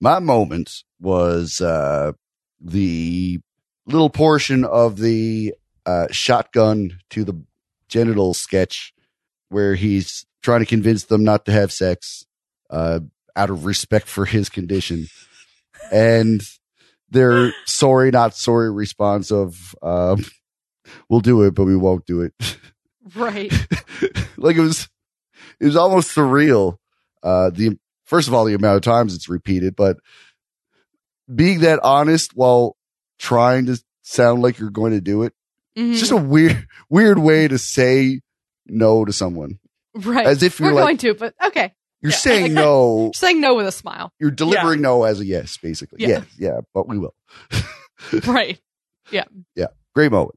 My 0.00 0.18
moment 0.18 0.82
was 1.00 1.60
uh 1.60 2.12
the 2.60 3.40
little 3.86 4.10
portion 4.10 4.64
of 4.64 4.98
the 4.98 5.54
uh 5.86 6.06
shotgun 6.10 6.98
to 7.10 7.24
the 7.24 7.42
genital 7.88 8.34
sketch 8.34 8.92
where 9.48 9.74
he's 9.74 10.24
trying 10.42 10.60
to 10.60 10.66
convince 10.66 11.04
them 11.04 11.24
not 11.24 11.44
to 11.44 11.52
have 11.52 11.72
sex 11.72 12.24
uh 12.70 13.00
out 13.34 13.50
of 13.50 13.64
respect 13.64 14.06
for 14.06 14.24
his 14.24 14.48
condition 14.48 15.06
and 15.90 16.42
their 17.10 17.52
sorry 17.66 18.10
not 18.10 18.34
sorry 18.34 18.70
response 18.70 19.30
of 19.30 19.74
um 19.82 20.24
we'll 21.08 21.20
do 21.20 21.42
it 21.42 21.54
but 21.54 21.64
we 21.64 21.76
won't 21.76 22.06
do 22.06 22.22
it 22.22 22.32
Right. 23.14 23.52
like 24.36 24.56
it 24.56 24.60
was 24.60 24.88
it 25.60 25.64
was 25.66 25.76
almost 25.76 26.14
surreal 26.14 26.76
uh 27.22 27.50
the 27.50 27.78
first 28.04 28.28
of 28.28 28.34
all 28.34 28.44
the 28.44 28.54
amount 28.54 28.76
of 28.76 28.82
times 28.82 29.14
it's 29.14 29.28
repeated 29.28 29.74
but 29.76 29.96
being 31.32 31.60
that 31.60 31.80
honest 31.82 32.32
while 32.34 32.76
trying 33.18 33.66
to 33.66 33.82
sound 34.02 34.42
like 34.42 34.58
you're 34.58 34.70
going 34.70 34.92
to 34.92 35.00
do 35.00 35.22
it 35.22 35.32
Mhm. 35.76 35.92
it's 35.92 36.00
just 36.00 36.12
a 36.12 36.16
weird 36.16 36.66
weird 36.90 37.18
way 37.18 37.48
to 37.48 37.58
say 37.58 38.20
no 38.66 39.04
to 39.04 39.12
someone 39.12 39.58
right. 39.94 40.26
as 40.26 40.42
if 40.42 40.60
We're 40.60 40.66
you're 40.66 40.74
like 40.74 40.84
going 40.84 40.96
to, 40.98 41.14
but 41.14 41.34
okay. 41.46 41.72
you're 42.02 42.10
yeah, 42.12 42.16
saying 42.18 42.54
no 42.54 43.10
Saying 43.14 43.40
no 43.40 43.54
with 43.54 43.66
a 43.66 43.72
smile. 43.72 44.12
you're 44.20 44.30
delivering 44.30 44.80
no 44.82 45.04
as 45.04 45.20
a 45.20 45.24
yes 45.24 45.56
basically 45.62 45.98
Yeah. 46.02 46.08
yeah 46.08 46.24
yeah 46.38 46.60
but 46.74 46.88
we 46.88 46.98
will 46.98 47.14
Right. 48.26 48.60
Yeah. 49.10 49.24
Yeah. 49.54 49.66
Great 49.94 50.10
moment 50.12 50.36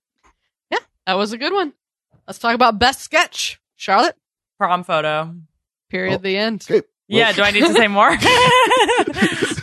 Yeah, 0.71 0.77
That 1.07 1.13
was 1.15 1.33
a 1.33 1.37
good 1.37 1.51
one. 1.53 1.73
Let's 2.27 2.39
talk 2.39 2.55
about 2.55 2.79
best 2.79 3.01
sketch. 3.01 3.59
Charlotte. 3.75 4.15
Prom 4.57 4.83
photo. 4.83 5.35
Period. 5.89 6.15
Oh. 6.15 6.17
the 6.17 6.37
end. 6.37 6.65
okay 6.69 6.81
Yeah, 7.07 7.31
do 7.33 7.43
I 7.43 7.51
need 7.51 7.61
to 7.65 7.73
say 7.73 7.87
more? 7.87 8.07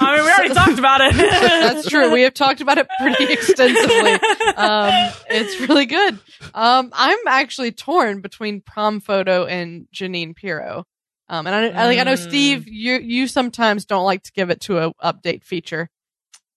I 0.04 0.16
mean, 0.16 0.24
we 0.24 0.30
already 0.30 0.54
talked 0.54 0.78
about 0.78 1.00
it. 1.00 1.14
That's 1.16 1.88
true. 1.88 2.12
We 2.12 2.22
have 2.22 2.34
talked 2.34 2.60
about 2.60 2.78
it 2.78 2.86
pretty 3.00 3.32
extensively. 3.32 4.12
Um, 4.56 5.12
it's 5.30 5.68
really 5.68 5.86
good. 5.86 6.18
Um, 6.54 6.90
I'm 6.92 7.18
actually 7.26 7.72
torn 7.72 8.20
between 8.20 8.60
prom 8.60 9.00
photo 9.00 9.44
and 9.46 9.86
Janine 9.94 10.36
Pirro. 10.36 10.84
Um, 11.28 11.46
and 11.46 11.54
I, 11.56 11.68
I 11.68 11.86
like 11.86 11.98
I 11.98 12.02
know 12.04 12.12
Mm. 12.14 12.28
Steve, 12.28 12.68
you 12.68 12.94
you 12.98 13.26
sometimes 13.26 13.86
don't 13.86 14.04
like 14.04 14.22
to 14.24 14.32
give 14.32 14.50
it 14.50 14.60
to 14.62 14.78
a 14.78 14.92
update 15.02 15.44
feature. 15.44 15.88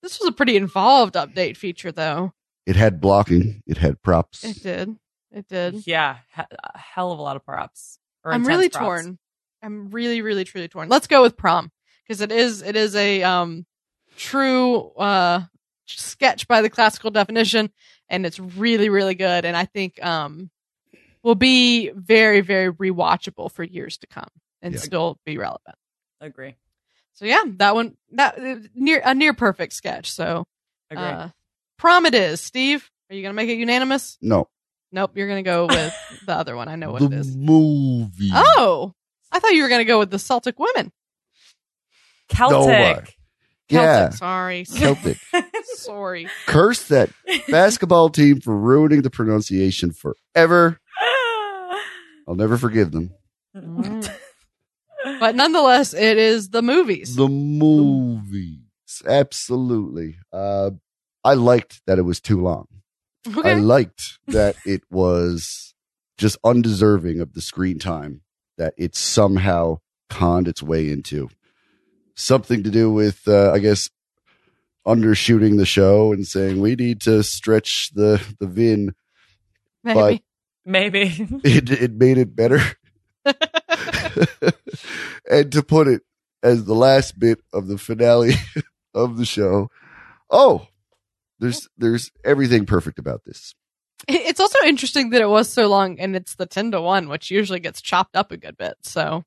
This 0.03 0.19
was 0.19 0.27
a 0.27 0.33
pretty 0.33 0.55
involved 0.57 1.15
update 1.15 1.55
feature, 1.57 1.91
though. 1.91 2.33
it 2.65 2.75
had 2.75 2.99
blocking 2.99 3.61
it 3.65 3.77
had 3.77 4.01
props 4.03 4.43
It 4.43 4.61
did. 4.61 4.97
It 5.35 5.47
did. 5.47 5.85
yeah, 5.85 6.17
he- 6.35 6.41
a 6.41 6.77
hell 6.77 7.11
of 7.11 7.19
a 7.19 7.21
lot 7.21 7.35
of 7.35 7.45
props. 7.45 7.99
Or 8.23 8.33
I'm 8.33 8.45
really 8.45 8.69
props. 8.69 9.03
torn. 9.03 9.19
I'm 9.61 9.89
really, 9.91 10.21
really, 10.21 10.43
truly 10.45 10.67
torn. 10.67 10.89
Let's 10.89 11.07
go 11.07 11.21
with 11.21 11.37
prom 11.37 11.71
because 12.07 12.21
it 12.21 12.31
is 12.31 12.61
it 12.63 12.75
is 12.75 12.95
a 12.95 13.21
um 13.23 13.65
true 14.17 14.91
uh 14.97 15.41
sketch 15.85 16.47
by 16.47 16.61
the 16.61 16.69
classical 16.69 17.11
definition, 17.11 17.69
and 18.09 18.25
it's 18.25 18.39
really, 18.39 18.89
really 18.89 19.13
good. 19.15 19.45
And 19.45 19.55
I 19.57 19.65
think 19.65 20.03
um 20.03 20.49
will 21.23 21.35
be 21.35 21.89
very, 21.89 22.41
very 22.41 22.71
rewatchable 22.71 23.51
for 23.51 23.63
years 23.63 23.97
to 23.99 24.07
come 24.07 24.29
and 24.61 24.75
Yeah. 24.75 24.79
still 24.81 25.19
be 25.25 25.37
relevant. 25.37 25.75
Agree. 26.21 26.55
So 27.13 27.25
yeah, 27.25 27.43
that 27.57 27.75
one 27.75 27.97
that 28.13 28.37
near 28.73 29.01
a 29.03 29.13
near 29.13 29.33
perfect 29.33 29.73
sketch. 29.73 30.11
So 30.11 30.45
Agree. 30.89 31.03
uh, 31.03 31.29
prom 31.77 32.05
it 32.05 32.13
is. 32.15 32.41
Steve, 32.41 32.89
are 33.09 33.15
you 33.15 33.21
gonna 33.21 33.33
make 33.33 33.49
it 33.49 33.57
unanimous? 33.57 34.17
no 34.21 34.47
Nope, 34.95 35.11
you're 35.15 35.27
gonna 35.27 35.43
go 35.43 35.65
with 35.67 35.93
the 36.25 36.33
other 36.33 36.55
one. 36.55 36.69
I 36.69 36.77
know 36.77 36.91
what 36.91 37.01
the 37.01 37.07
it 37.07 37.13
is. 37.19 37.35
movie 37.35 38.31
Oh, 38.33 38.93
I 39.29 39.39
thought 39.39 39.51
you 39.51 39.63
were 39.63 39.67
going 39.67 39.81
to 39.81 39.85
go 39.85 39.99
with 39.99 40.09
the 40.09 40.19
Celtic 40.19 40.57
women. 40.57 40.93
Celtic. 42.29 43.13
yeah 43.69 44.09
Celtic, 44.09 44.17
sorry. 44.17 44.63
celtic 44.65 45.17
sorry. 45.75 46.29
curse 46.45 46.87
that 46.87 47.09
basketball 47.49 48.07
team 48.07 48.39
for 48.39 48.55
ruining 48.55 49.01
the 49.01 49.09
pronunciation 49.09 49.91
forever. 49.91 50.79
I'll 52.27 52.35
never 52.35 52.57
forgive 52.57 52.91
them. 52.91 53.11
But 55.19 55.35
nonetheless, 55.35 55.93
it 55.93 56.17
is 56.17 56.49
the 56.49 56.63
movies. 56.63 57.15
The 57.15 57.27
movies. 57.27 58.57
Absolutely. 59.05 60.17
Uh, 60.33 60.71
I 61.23 61.35
liked 61.35 61.81
that 61.85 61.99
it 61.99 62.01
was 62.01 62.19
too 62.19 62.41
long. 62.41 62.67
I 63.43 63.53
liked 63.53 64.19
that 64.27 64.55
it 64.65 64.83
was 64.89 65.73
just 66.17 66.37
undeserving 66.43 67.19
of 67.19 67.33
the 67.33 67.41
screen 67.41 67.79
time 67.79 68.21
that 68.57 68.73
it 68.77 68.95
somehow 68.95 69.79
conned 70.09 70.47
its 70.47 70.63
way 70.63 70.89
into. 70.89 71.29
something 72.15 72.63
to 72.63 72.71
do 72.71 72.91
with, 72.91 73.27
uh, 73.27 73.51
I 73.51 73.59
guess, 73.59 73.89
undershooting 74.87 75.57
the 75.57 75.65
show 75.65 76.13
and 76.13 76.25
saying 76.25 76.61
we 76.61 76.75
need 76.75 77.01
to 77.01 77.23
stretch 77.23 77.91
the 77.93 78.21
the 78.39 78.47
vin. 78.47 78.93
Maybe. 79.83 80.23
Maybe. 80.65 81.27
It 81.43 81.69
it 81.69 81.93
made 81.93 82.17
it 82.17 82.35
better. 82.35 82.59
and 85.29 85.51
to 85.51 85.63
put 85.63 85.87
it 85.87 86.01
as 86.43 86.65
the 86.65 86.75
last 86.75 87.19
bit 87.19 87.39
of 87.51 87.67
the 87.67 87.77
finale 87.77 88.33
of 88.93 89.17
the 89.17 89.25
show, 89.25 89.69
oh, 90.29 90.67
there's 91.39 91.67
there's 91.77 92.11
everything 92.23 92.65
perfect 92.65 92.99
about 92.99 93.23
this. 93.25 93.53
It's 94.07 94.39
also 94.39 94.59
interesting 94.65 95.11
that 95.11 95.21
it 95.21 95.29
was 95.29 95.49
so 95.49 95.67
long 95.67 95.99
and 95.99 96.15
it's 96.15 96.35
the 96.35 96.45
10 96.45 96.71
to 96.71 96.81
1, 96.81 97.09
which 97.09 97.31
usually 97.31 97.59
gets 97.59 97.81
chopped 97.81 98.15
up 98.15 98.31
a 98.31 98.37
good 98.37 98.57
bit. 98.57 98.75
So, 98.83 99.23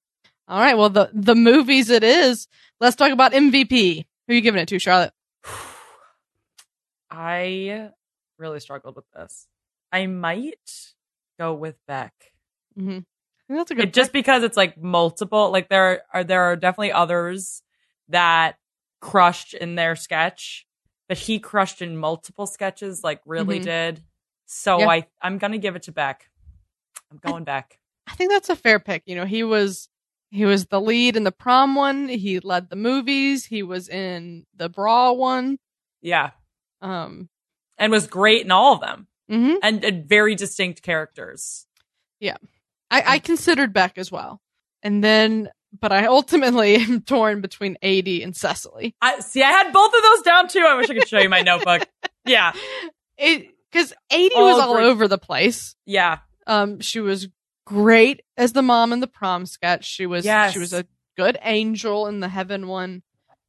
all 0.47 0.61
right. 0.61 0.77
Well, 0.77 0.91
the, 0.91 1.11
the 1.13 1.35
movies 1.35 1.91
it 1.91 2.05
is. 2.05 2.47
Let's 2.79 2.95
talk 2.95 3.11
about 3.11 3.33
MVP. 3.33 4.05
Who 4.27 4.33
are 4.33 4.37
you 4.37 4.41
giving 4.41 4.61
it 4.61 4.69
to, 4.69 4.79
Charlotte? 4.79 5.13
I 7.11 7.91
really 8.39 8.61
struggled 8.61 8.95
with 8.95 9.11
this. 9.15 9.47
I 9.91 10.07
might 10.07 10.93
go 11.39 11.55
with 11.55 11.77
Beck. 11.89 12.13
Mm-hmm. 12.79 13.01
That's 13.55 13.71
a 13.71 13.75
good 13.75 13.89
It, 13.89 13.95
just 13.95 14.13
because 14.13 14.43
it's 14.43 14.57
like 14.57 14.81
multiple, 14.81 15.51
like 15.51 15.69
there 15.71 16.03
are 16.13 16.23
there 16.23 16.43
are 16.45 16.57
definitely 16.57 16.93
others 16.93 17.63
that 18.09 18.57
crushed 19.01 19.55
in 19.55 19.75
their 19.75 19.97
sketch, 19.97 20.67
but 21.09 21.19
he 21.19 21.39
crushed 21.39 21.81
in 21.83 21.97
multiple 21.97 22.47
sketches, 22.47 23.03
like 23.03 23.21
really 23.27 23.61
Mhm. 23.61 23.65
did. 23.65 24.05
So 24.47 24.79
Yeah. 24.81 24.89
I 24.89 25.07
I'm 25.21 25.39
gonna 25.39 25.59
give 25.59 25.77
it 25.77 25.83
to 25.85 25.93
Beck. 25.93 26.29
I'm 27.11 27.19
going 27.19 27.45
Beck. 27.45 27.79
I 28.07 28.15
think 28.15 28.31
that's 28.31 28.49
a 28.51 28.57
fair 28.57 28.79
pick. 28.79 29.03
You 29.07 29.17
know, 29.17 29.25
he 29.27 29.43
was 29.43 29.89
he 30.31 30.45
was 30.45 30.67
the 30.67 30.81
lead 30.81 31.17
in 31.17 31.25
the 31.25 31.33
prom 31.33 31.75
one. 31.75 32.09
He 32.09 32.39
led 32.41 32.69
the 32.69 32.77
movies. 32.77 33.47
He 33.47 33.63
was 33.63 33.89
in 33.89 34.47
the 34.55 34.69
bra 34.69 35.13
one. 35.13 35.59
Yeah, 36.03 36.33
Um, 36.83 37.31
and 37.79 37.91
was 37.91 38.07
great 38.07 38.45
in 38.45 38.51
all 38.51 38.75
of 38.75 38.81
them, 38.83 39.09
mhm. 39.31 39.57
and, 39.63 39.83
and 39.85 40.07
very 40.09 40.35
distinct 40.35 40.83
characters. 40.83 41.67
Yeah. 42.21 42.37
I, 42.91 43.15
I 43.15 43.19
considered 43.21 43.73
Beck 43.73 43.97
as 43.99 44.13
well, 44.13 44.41
and 44.83 45.03
then, 45.03 45.51
but 45.79 45.93
I 45.93 46.07
ultimately 46.07 46.77
am 46.81 47.01
torn 47.03 47.41
between 47.41 47.77
Aidy 47.83 48.23
and 48.23 48.37
Cecily. 48.37 48.95
I 49.01 49.21
see. 49.21 49.43
I 49.43 49.51
had 49.51 49.73
both 49.73 49.93
of 49.95 50.03
those 50.03 50.23
down 50.23 50.49
too. 50.49 50.65
I 50.67 50.75
wish 50.77 50.89
I 50.91 50.95
could 50.95 51.09
show 51.09 51.19
you 51.21 51.29
my 51.29 51.43
notebook. 51.43 51.89
Yeah, 52.25 52.53
It 53.19 53.49
because 53.73 53.93
Aidy 54.13 54.31
All 54.37 54.47
was 54.55 54.63
all 54.63 54.75
great. 54.75 54.87
over 54.87 55.09
the 55.09 55.19
place. 55.19 55.75
yeah, 55.87 56.19
Um, 56.47 56.81
she 56.81 57.01
was 57.01 57.29
great 57.67 58.23
as 58.37 58.53
the 58.53 58.63
mom 58.63 58.93
in 58.93 59.01
the 59.01 59.07
prom 59.07 59.45
sketch. 59.47 59.85
She 59.85 60.07
was 60.07 60.25
Yes. 60.25 60.53
she 60.53 60.59
was 60.59 60.73
a 60.73 60.87
good 61.17 61.37
angel 61.43 62.07
in 62.07 62.21
the 62.21 62.29
heaven 62.29 62.67
one. 62.69 63.03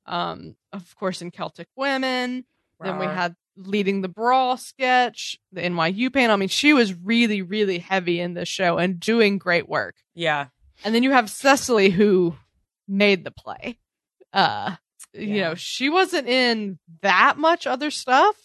Um, 0.05 0.55
of 0.73 0.95
course, 0.95 1.21
in 1.21 1.31
Celtic 1.31 1.67
Women. 1.75 2.45
Then 2.81 2.97
we 2.99 3.05
had 3.05 3.35
leading 3.57 4.01
the 4.01 4.07
brawl 4.07 4.55
sketch, 4.57 5.37
the 5.51 5.61
NYU 5.61 6.11
panel. 6.11 6.33
I 6.33 6.37
mean, 6.37 6.47
she 6.49 6.71
was 6.73 6.93
really, 6.93 7.41
really 7.41 7.77
heavy 7.79 8.19
in 8.21 8.33
this 8.33 8.47
show 8.47 8.77
and 8.77 8.99
doing 8.99 9.37
great 9.37 9.67
work. 9.69 9.95
yeah, 10.15 10.47
And 10.83 10.93
then 10.95 11.03
you 11.03 11.11
have 11.11 11.29
Cecily 11.29 11.89
who 11.89 12.35
made 12.87 13.23
the 13.23 13.31
play. 13.31 13.77
Uh, 14.33 14.75
you 15.13 15.41
know, 15.41 15.55
she 15.55 15.89
wasn't 15.89 16.27
in 16.27 16.79
that 17.01 17.37
much 17.37 17.65
other 17.67 17.91
stuff, 17.91 18.35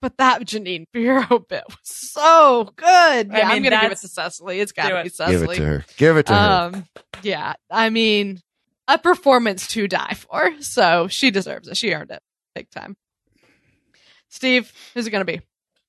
but 0.00 0.16
that 0.18 0.42
Janine 0.42 0.86
Pirro 0.92 1.38
bit 1.48 1.64
was 1.68 1.76
so 1.82 2.72
good. 2.76 2.86
I 2.88 3.38
Yeah, 3.38 3.48
I'm 3.48 3.62
mean, 3.62 3.70
gonna 3.70 3.82
give 3.82 3.92
it 3.92 3.98
to 3.98 4.08
Cecily. 4.08 4.60
It's 4.60 4.72
gotta 4.72 4.98
it. 5.00 5.02
be 5.04 5.08
Give 5.10 5.14
Cecily. 5.16 5.56
it 5.56 5.58
to 5.58 5.66
her. 5.66 5.84
Give 5.96 6.16
it 6.16 6.26
to 6.26 6.34
her. 6.34 6.50
Um, 6.74 6.86
yeah, 7.22 7.54
I 7.70 7.90
mean, 7.90 8.40
a 8.88 8.98
performance 8.98 9.66
to 9.68 9.86
die 9.88 10.14
for. 10.14 10.52
So 10.60 11.08
she 11.08 11.30
deserves 11.30 11.68
it. 11.68 11.76
She 11.76 11.92
earned 11.92 12.10
it 12.10 12.22
big 12.54 12.70
time. 12.70 12.96
Steve, 14.28 14.72
who's 14.94 15.06
it 15.06 15.10
going 15.10 15.24
to 15.24 15.32
be? 15.32 15.40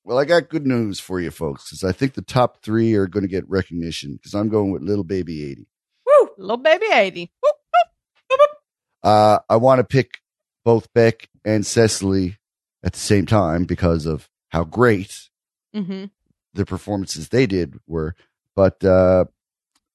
Well, 0.04 0.18
I 0.18 0.26
got 0.26 0.50
good 0.50 0.66
news 0.66 1.00
for 1.00 1.20
you 1.20 1.32
folks 1.32 1.66
because 1.70 1.84
I 1.84 1.92
think 1.92 2.14
the 2.14 2.22
top 2.22 2.62
three 2.64 2.94
are 2.94 3.08
going 3.08 3.24
to 3.24 3.28
get 3.30 3.50
recognition 3.50 4.14
because 4.14 4.34
I'm 4.34 4.48
going 4.48 4.72
with 4.72 4.82
Little 4.82 5.04
Baby 5.04 5.40
Aidy. 5.56 5.66
Little 6.38 6.58
baby 6.58 6.86
Aidy. 6.92 7.30
Uh, 9.04 9.40
I 9.50 9.56
want 9.58 9.80
to 9.80 9.84
pick 9.84 10.20
both 10.66 10.92
Beck 10.94 11.30
and 11.46 11.66
Cecily 11.66 12.38
at 12.84 12.94
the 12.94 13.00
same 13.00 13.26
time 13.26 13.66
because 13.66 14.06
of 14.06 14.30
how 14.50 14.64
great 14.64 15.30
Mm-hmm. 15.76 16.06
the 16.54 16.66
performances 16.66 17.30
they 17.30 17.46
did 17.46 17.76
were. 17.86 18.16
But 18.56 18.84
uh, 18.84 19.26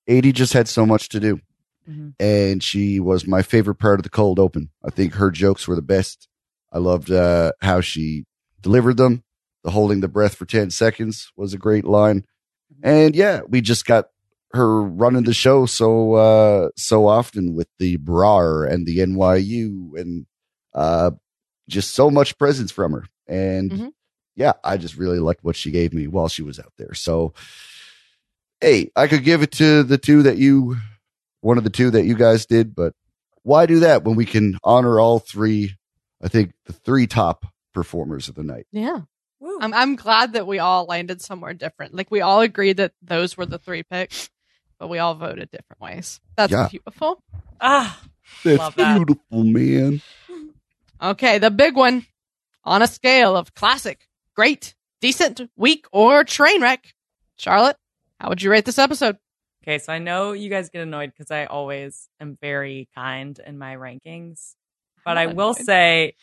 Aidy 0.08 0.32
just 0.32 0.52
had 0.52 0.68
so 0.68 0.86
much 0.86 1.08
to 1.08 1.18
do. 1.18 1.40
Mhm. 1.90 2.14
And 2.20 2.62
she 2.62 3.00
was 3.00 3.26
my 3.26 3.42
favorite 3.42 3.76
part 3.76 3.98
of 3.98 4.04
the 4.04 4.10
cold 4.10 4.38
open. 4.38 4.70
I 4.84 4.90
think 4.90 5.14
her 5.14 5.32
jokes 5.32 5.66
were 5.66 5.74
the 5.74 5.82
best. 5.82 6.28
I 6.70 6.78
loved 6.78 7.10
uh, 7.10 7.52
how 7.62 7.80
she 7.80 8.24
delivered 8.60 8.96
them. 8.96 9.24
The 9.64 9.70
holding 9.72 10.00
the 10.00 10.08
breath 10.08 10.36
for 10.36 10.44
10 10.46 10.70
seconds 10.70 11.32
was 11.36 11.52
a 11.52 11.58
great 11.58 11.84
line. 11.84 12.24
And 12.82 13.16
yeah, 13.16 13.40
we 13.48 13.60
just 13.60 13.84
got 13.84 14.06
her 14.54 14.82
running 14.82 15.24
the 15.24 15.32
show 15.34 15.64
so 15.66 16.12
uh 16.14 16.68
so 16.76 17.06
often 17.06 17.54
with 17.54 17.68
the 17.78 17.96
brar 17.98 18.70
and 18.70 18.86
the 18.86 18.98
NYU 18.98 19.98
and 19.98 20.26
uh 20.74 21.10
just 21.68 21.94
so 21.94 22.10
much 22.10 22.36
presence 22.38 22.70
from 22.72 22.92
her. 22.92 23.04
And 23.26 23.70
Mhm. 23.70 23.92
yeah, 24.36 24.52
I 24.64 24.76
just 24.76 24.96
really 24.96 25.18
liked 25.20 25.42
what 25.44 25.56
she 25.56 25.70
gave 25.70 25.92
me 25.94 26.06
while 26.06 26.28
she 26.28 26.42
was 26.42 26.58
out 26.58 26.72
there. 26.76 26.94
So 26.94 27.32
hey, 28.60 28.90
I 28.94 29.06
could 29.08 29.24
give 29.24 29.42
it 29.42 29.52
to 29.52 29.82
the 29.82 29.98
two 29.98 30.22
that 30.24 30.38
you 30.38 30.76
one 31.40 31.58
of 31.58 31.64
the 31.64 31.70
two 31.70 31.90
that 31.90 32.04
you 32.04 32.14
guys 32.14 32.46
did, 32.46 32.74
but 32.74 32.94
why 33.42 33.66
do 33.66 33.80
that 33.80 34.04
when 34.04 34.14
we 34.16 34.24
can 34.24 34.58
honor 34.62 35.00
all 35.00 35.18
three 35.18 35.74
I 36.22 36.28
think 36.28 36.52
the 36.66 36.72
three 36.72 37.06
top 37.08 37.46
performers 37.74 38.28
of 38.28 38.34
the 38.36 38.44
night. 38.44 38.66
Yeah. 38.70 39.00
I'm, 39.60 39.74
I'm 39.74 39.96
glad 39.96 40.34
that 40.34 40.46
we 40.46 40.60
all 40.60 40.84
landed 40.84 41.20
somewhere 41.20 41.52
different. 41.52 41.94
Like 41.94 42.12
we 42.12 42.20
all 42.20 42.42
agreed 42.42 42.76
that 42.76 42.92
those 43.02 43.36
were 43.36 43.46
the 43.46 43.58
three 43.58 43.82
picks, 43.82 44.30
but 44.82 44.88
we 44.88 44.98
all 44.98 45.14
voted 45.14 45.48
different 45.52 45.80
ways. 45.80 46.20
That's 46.36 46.50
Yeah. 46.50 46.66
beautiful. 46.68 47.22
ah, 47.60 48.00
That's 48.42 48.58
Love 48.58 48.74
that. 48.74 48.96
beautiful, 48.96 49.44
man. 49.44 50.02
Okay. 51.00 51.38
The 51.38 51.52
big 51.52 51.76
one 51.76 52.04
on 52.64 52.82
a 52.82 52.88
scale 52.88 53.36
of 53.36 53.54
classic, 53.54 54.08
great, 54.34 54.74
decent, 55.00 55.40
weak, 55.54 55.86
or 55.92 56.24
train 56.24 56.60
wreck. 56.62 56.94
Charlotte, 57.36 57.76
how 58.18 58.28
would 58.28 58.42
you 58.42 58.50
rate 58.50 58.64
this 58.64 58.78
episode? 58.80 59.18
Okay, 59.62 59.78
so 59.78 59.92
I 59.92 60.00
know 60.00 60.32
you 60.32 60.50
guys 60.50 60.68
get 60.68 60.82
annoyed 60.82 61.12
because 61.16 61.30
I 61.30 61.44
always 61.44 62.08
am 62.18 62.36
very 62.40 62.88
kind 62.96 63.38
in 63.46 63.58
my 63.58 63.76
rankings. 63.76 64.56
But 65.04 65.16
I 65.16 65.26
will 65.26 65.54
say, 65.54 66.16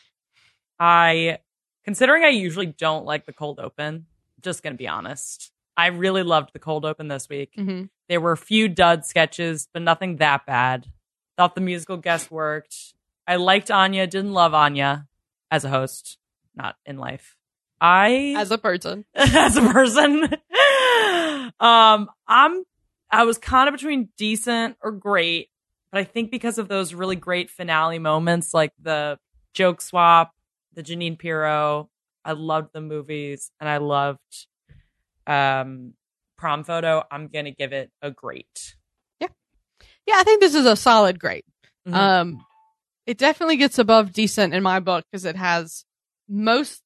I, 0.78 1.38
considering 1.86 2.24
I 2.26 2.30
usually 2.30 2.66
don't 2.66 3.06
like 3.06 3.26
the 3.26 3.32
cold 3.34 3.62
open, 3.62 4.08
just 4.42 4.64
going 4.64 4.74
to 4.74 4.78
be 4.78 4.90
honest, 4.90 5.50
I 5.78 5.88
really 5.88 6.24
loved 6.24 6.52
the 6.52 6.60
cold 6.60 6.84
open 6.84 7.08
this 7.08 7.30
week. 7.30 7.54
Mm-hmm. 7.58 7.86
There 8.10 8.20
were 8.20 8.32
a 8.32 8.38
few 8.38 8.68
dud 8.68 9.06
sketches, 9.06 9.70
but 9.72 9.84
nothing 9.84 10.18
that 10.18 10.46
bad. 10.46 10.88
Thought 11.38 11.56
the 11.56 11.62
musical 11.62 11.98
guest 11.98 12.32
worked. 12.32 12.76
I 13.28 13.36
liked 13.36 13.70
Anya, 13.70 14.08
didn't 14.08 14.34
love 14.34 14.56
Anya 14.56 15.08
as 15.52 15.64
a 15.64 15.70
host, 15.70 16.18
not 16.56 16.76
in 16.86 16.98
life. 16.98 17.38
I 17.80 18.34
As 18.36 18.52
a 18.52 18.58
person. 18.58 19.06
as 19.16 19.56
a 19.56 19.62
person. 19.62 20.24
um, 21.60 22.10
I'm 22.28 22.64
I 23.12 23.24
was 23.24 23.38
kind 23.38 23.70
of 23.70 23.74
between 23.74 24.10
decent 24.18 24.78
or 24.82 24.92
great, 24.92 25.50
but 25.92 26.02
I 26.02 26.04
think 26.04 26.32
because 26.32 26.58
of 26.58 26.68
those 26.68 26.94
really 26.94 27.16
great 27.16 27.50
finale 27.50 28.00
moments, 28.00 28.54
like 28.54 28.72
the 28.82 29.18
joke 29.54 29.82
swap, 29.82 30.34
the 30.74 30.84
Janine 30.84 31.18
Pirro, 31.18 31.90
I 32.26 32.34
loved 32.34 32.74
the 32.74 32.82
movies 32.82 33.52
and 33.60 33.70
I 33.70 33.78
loved 33.78 34.48
um 35.28 35.94
prom 36.40 36.64
photo. 36.64 37.04
I'm 37.12 37.28
gonna 37.28 37.52
give 37.52 37.74
it 37.74 37.92
a 38.02 38.10
great. 38.12 38.76
Yeah, 39.20 39.28
Yeah, 40.08 40.16
I 40.18 40.24
think 40.24 40.40
this 40.42 40.56
is 40.56 40.66
a 40.66 40.76
solid 40.76 41.20
great. 41.20 41.46
Mhm. 41.88 41.94
Um, 41.94 42.46
it 43.06 43.18
definitely 43.18 43.58
gets 43.58 43.78
above 43.80 44.14
decent 44.14 44.54
in 44.54 44.64
my 44.64 44.80
book 44.80 45.06
because 45.12 45.26
it 45.26 45.36
has 45.36 45.86
most, 46.28 46.82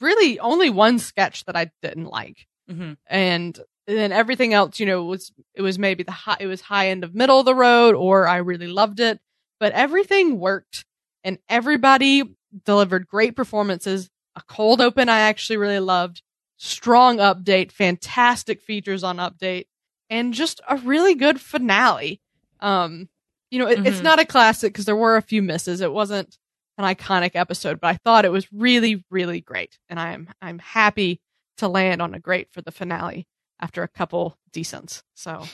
really 0.00 0.38
only 0.38 0.70
one 0.70 0.98
sketch 0.98 1.44
that 1.46 1.56
I 1.56 1.70
didn't 1.82 2.06
like. 2.06 2.46
Mhm. 2.70 2.96
and 3.08 3.60
then 3.88 4.12
everything 4.12 4.54
else, 4.54 4.78
you 4.78 4.86
know, 4.86 5.02
was 5.04 5.32
it 5.54 5.62
was 5.62 5.76
maybe 5.78 6.04
the 6.04 6.12
high, 6.12 6.36
it 6.38 6.46
was 6.46 6.60
high 6.60 6.88
end 6.88 7.02
of 7.02 7.14
middle 7.14 7.40
of 7.40 7.44
the 7.44 7.54
road, 7.54 7.96
or 7.96 8.28
I 8.28 8.36
really 8.36 8.68
loved 8.68 9.00
it. 9.00 9.18
But 9.58 9.72
everything 9.72 10.38
worked, 10.38 10.84
and 11.24 11.38
everybody 11.48 12.22
delivered 12.64 13.08
great 13.08 13.34
performances. 13.34 14.08
A 14.36 14.42
cold 14.42 14.80
open, 14.80 15.08
I 15.08 15.20
actually 15.20 15.56
really 15.56 15.80
loved. 15.80 16.22
Strong 16.64 17.16
update, 17.18 17.72
fantastic 17.72 18.62
features 18.62 19.02
on 19.02 19.16
update, 19.16 19.66
and 20.08 20.32
just 20.32 20.60
a 20.68 20.76
really 20.76 21.16
good 21.16 21.40
finale. 21.40 22.20
Um, 22.60 23.08
you 23.50 23.58
know, 23.58 23.66
it, 23.66 23.80
it's 23.84 23.98
Mhm. 23.98 24.04
not 24.04 24.20
a 24.20 24.24
classic 24.24 24.72
because 24.72 24.84
there 24.84 24.94
were 24.94 25.16
a 25.16 25.22
few 25.22 25.42
misses. 25.42 25.80
It 25.80 25.92
wasn't 25.92 26.38
an 26.78 26.84
iconic 26.84 27.32
episode, 27.34 27.80
but 27.80 27.88
I 27.88 27.96
thought 28.04 28.24
it 28.24 28.30
was 28.30 28.46
really, 28.52 29.04
really 29.10 29.40
great, 29.40 29.76
and 29.88 29.98
I'm 29.98 30.28
I'm 30.40 30.60
happy 30.60 31.20
to 31.56 31.66
land 31.66 32.00
on 32.00 32.14
a 32.14 32.20
great 32.20 32.52
for 32.52 32.62
the 32.62 32.70
finale 32.70 33.26
after 33.58 33.82
a 33.82 33.88
couple 33.88 34.38
decents. 34.52 35.02
So 35.16 35.44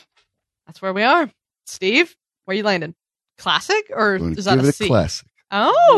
that's 0.67 0.83
where 0.83 0.93
we 0.93 1.05
are. 1.05 1.31
Steve, 1.65 2.17
where 2.45 2.55
you 2.55 2.63
landed? 2.65 2.95
Classic 3.39 3.91
or 3.95 4.17
I'm 4.17 4.33
is 4.35 4.45
that 4.45 4.57
give 4.57 4.65
a 4.65 4.67
it 4.67 4.69
a 4.69 4.73
C? 4.73 4.87
classic. 4.89 5.27
Oh. 5.51 5.95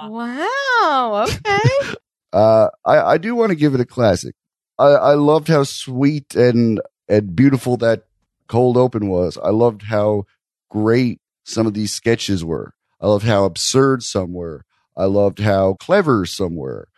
Whoa. 0.00 0.10
Wow. 0.10 1.24
Okay. 1.26 1.94
Uh, 2.32 2.68
I, 2.84 2.98
I 3.00 3.18
do 3.18 3.34
want 3.34 3.50
to 3.50 3.56
give 3.56 3.74
it 3.74 3.80
a 3.80 3.86
classic. 3.86 4.34
I, 4.78 4.88
I 4.88 5.14
loved 5.14 5.48
how 5.48 5.64
sweet 5.64 6.34
and, 6.34 6.80
and 7.08 7.36
beautiful 7.36 7.76
that 7.78 8.04
cold 8.48 8.76
open 8.76 9.08
was. 9.08 9.38
I 9.42 9.50
loved 9.50 9.82
how 9.82 10.24
great 10.70 11.20
some 11.44 11.66
of 11.66 11.74
these 11.74 11.92
sketches 11.92 12.44
were. 12.44 12.72
I 13.00 13.06
loved 13.08 13.24
how 13.24 13.44
absurd 13.44 14.02
some 14.02 14.32
were. 14.32 14.64
I 14.96 15.04
loved 15.04 15.40
how 15.40 15.74
clever 15.74 16.24
some 16.24 16.56
were. 16.56 16.88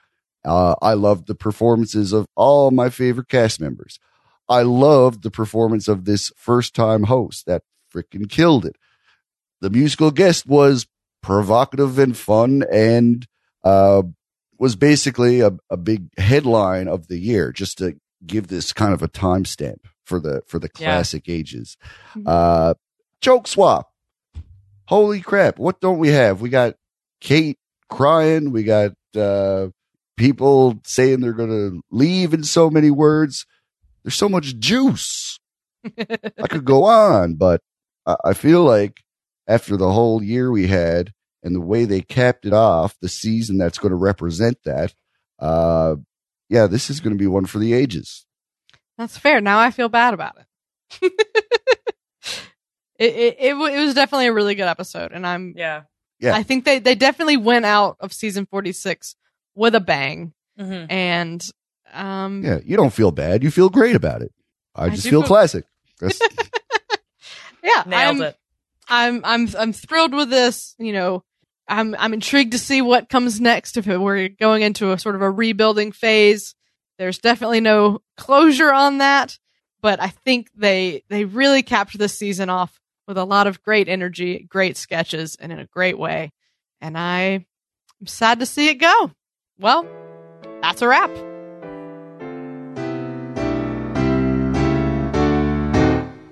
Uh, 0.45 0.75
I 0.83 0.95
loved 0.95 1.27
the 1.27 1.35
performances 1.35 2.13
of 2.13 2.27
all 2.37 2.71
my 2.71 2.91
favorite 2.91 3.29
cast 3.29 3.61
members. 3.61 3.99
I 4.49 4.63
loved 4.63 5.23
the 5.23 5.31
performance 5.31 5.89
of 5.89 6.05
this 6.05 6.31
first 6.37 6.75
time 6.75 7.05
host 7.05 7.47
that 7.47 7.63
freaking 7.93 8.29
killed 8.29 8.67
it. 8.67 8.77
The 9.61 9.71
musical 9.71 10.11
guest 10.11 10.47
was 10.47 10.87
provocative 11.23 11.99
and 11.99 12.15
fun 12.17 12.63
and, 12.71 13.27
uh, 13.63 14.03
was 14.59 14.77
basically 14.77 15.41
a, 15.41 15.53
a 15.71 15.77
big 15.77 16.09
headline 16.19 16.89
of 16.89 17.09
the 17.09 17.19
year 17.19 17.53
just 17.53 17.79
to 17.79 17.97
give 18.27 18.49
this 18.49 18.73
kind 18.73 18.93
of 18.95 19.03
a 19.03 19.09
timestamp 19.09 19.79
for 20.05 20.19
the, 20.21 20.43
for 20.47 20.59
the 20.59 20.69
Yeah. 20.79 20.87
classic 20.87 21.29
ages. 21.29 21.77
Uh, 22.27 22.75
joke 23.21 23.47
swap. 23.47 23.91
Holy 24.87 25.21
crap. 25.21 25.59
What 25.59 25.81
don't 25.81 25.99
we 25.99 26.09
have? 26.09 26.41
We 26.41 26.51
got 26.51 26.75
Kate 27.21 27.59
crying. 27.89 28.51
We 28.53 28.65
got, 28.65 28.93
uh, 29.17 29.69
people 30.17 30.81
saying 30.85 31.21
they're 31.21 31.33
going 31.33 31.51
to 31.51 31.83
leave 31.91 32.33
in 32.35 32.45
so 32.45 32.71
many 32.71 32.91
words. 32.91 33.47
There's 34.05 34.15
so 34.15 34.29
much 34.29 34.57
juice. 34.59 35.39
I 35.99 36.47
could 36.49 36.65
go 36.65 36.85
on, 36.85 37.35
but 37.35 37.61
I, 38.07 38.17
I 38.27 38.33
feel 38.35 38.63
like 38.63 39.01
after 39.49 39.77
the 39.77 39.91
whole 39.93 40.23
year 40.23 40.51
we 40.51 40.67
had 40.69 41.13
and 41.45 41.55
the 41.55 41.61
way 41.61 41.85
they 41.85 42.01
capped 42.01 42.45
it 42.47 42.53
off, 42.53 42.97
the 43.01 43.09
season 43.09 43.59
that's 43.59 43.79
going 43.79 43.91
to 43.91 43.97
represent 43.97 44.59
that, 44.65 44.93
uh, 45.39 45.95
yeah, 46.49 46.67
this 46.67 46.91
is 46.91 46.99
going 47.01 47.13
to 47.17 47.19
be 47.23 47.27
one 47.29 47.45
for 47.47 47.59
the 47.61 47.73
ages. 47.75 48.27
That's 48.99 49.17
fair. 49.19 49.41
Now 49.41 49.59
I 49.61 49.71
feel 49.71 49.89
bad 49.89 50.15
about 50.15 50.37
it. 50.39 51.13
it, 52.99 53.15
it, 53.15 53.37
it, 53.39 53.55
it 53.55 53.55
was 53.81 53.95
definitely 53.95 54.27
a 54.27 54.33
really 54.33 54.55
good 54.55 54.69
episode, 54.69 55.13
and 55.13 55.27
I'm. 55.27 55.55
Yeah. 55.57 55.83
Yeah. 56.21 56.35
I 56.35 56.43
think 56.45 56.65
they 56.65 56.79
they 56.79 56.95
definitely 56.95 57.37
went 57.37 57.65
out 57.67 57.97
of 58.01 58.13
season 58.13 58.47
forty 58.47 58.73
six 58.73 59.17
with 59.55 59.75
a 59.75 59.81
bang, 59.81 60.33
hmm 60.57 60.85
and 60.89 61.47
um, 61.93 62.43
Yeah, 62.45 62.61
you 62.65 62.77
don't 62.77 62.93
feel 62.93 63.11
bad. 63.11 63.43
You 63.43 63.51
feel 63.51 63.69
great 63.69 63.97
about 63.97 64.23
it. 64.23 64.33
I 64.75 64.87
I 64.87 64.91
just 64.91 65.03
do 65.03 65.11
feel 65.11 65.21
feel- 65.23 65.29
classic. 65.29 65.65
Yeah, 67.63 67.83
Nailed 67.87 68.17
I'm, 68.17 68.23
it. 68.23 68.37
I'm 68.89 69.21
I'm 69.25 69.49
I'm 69.59 69.73
thrilled 69.73 70.15
with 70.15 70.29
this. 70.31 70.75
You 70.79 70.93
know, 70.93 71.25
I'm 71.69 71.95
I'm 71.99 72.13
intrigued 72.13 72.53
to 72.53 72.59
see 72.59 72.83
what 72.83 73.09
comes 73.09 73.41
next. 73.41 73.77
If 73.77 73.87
we're 73.87 74.29
going 74.29 74.63
into 74.63 74.93
a 74.93 74.99
sort 74.99 75.15
of 75.15 75.23
a 75.23 75.31
rebuilding 75.31 75.93
phase, 75.93 76.55
there's 76.99 77.19
definitely 77.19 77.61
no 77.61 78.01
closure 78.17 78.73
on 78.73 78.99
that. 78.99 79.39
But 79.81 80.01
I 80.01 80.09
think 80.09 80.49
they 80.55 81.05
they 81.09 81.25
really 81.25 81.63
capped 81.63 81.99
this 81.99 82.19
season 82.19 82.51
off 82.51 82.81
with 83.07 83.19
a 83.19 83.25
lot 83.25 83.47
of 83.47 83.63
great 83.63 83.89
energy, 83.89 84.47
great 84.49 84.77
sketches, 84.77 85.37
and 85.37 85.53
in 85.53 85.59
a 85.59 85.67
great 85.67 85.99
way. 85.99 86.33
And 86.81 86.99
I 86.99 87.47
am 88.01 88.07
sad 88.07 88.41
to 88.41 88.47
see 88.47 88.69
it 88.69 88.75
go. 88.75 89.11
Well, 89.59 89.87
that's 90.63 90.83
a 90.83 90.89
wrap. 90.89 91.11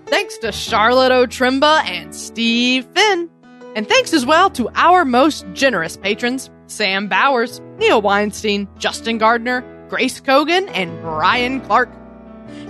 Thanks 0.07 0.39
to 0.39 0.53
Charlotte 0.53 1.13
O'Trimba 1.13 1.85
and 1.85 2.15
Steve 2.15 2.87
Finn. 2.95 3.31
And 3.75 3.89
thanks 3.89 4.13
as 4.13 4.27
well 4.27 4.51
to 4.51 4.69
our 4.75 5.05
most 5.05 5.47
generous 5.55 5.97
patrons 5.97 6.51
Sam 6.67 7.09
Bowers, 7.09 7.61
Neil 7.79 8.01
Weinstein, 8.03 8.69
Justin 8.79 9.19
Gardner, 9.19 9.63
Grace 9.89 10.21
Kogan, 10.21 10.71
and 10.75 11.01
Brian 11.01 11.61
Clark. 11.63 11.91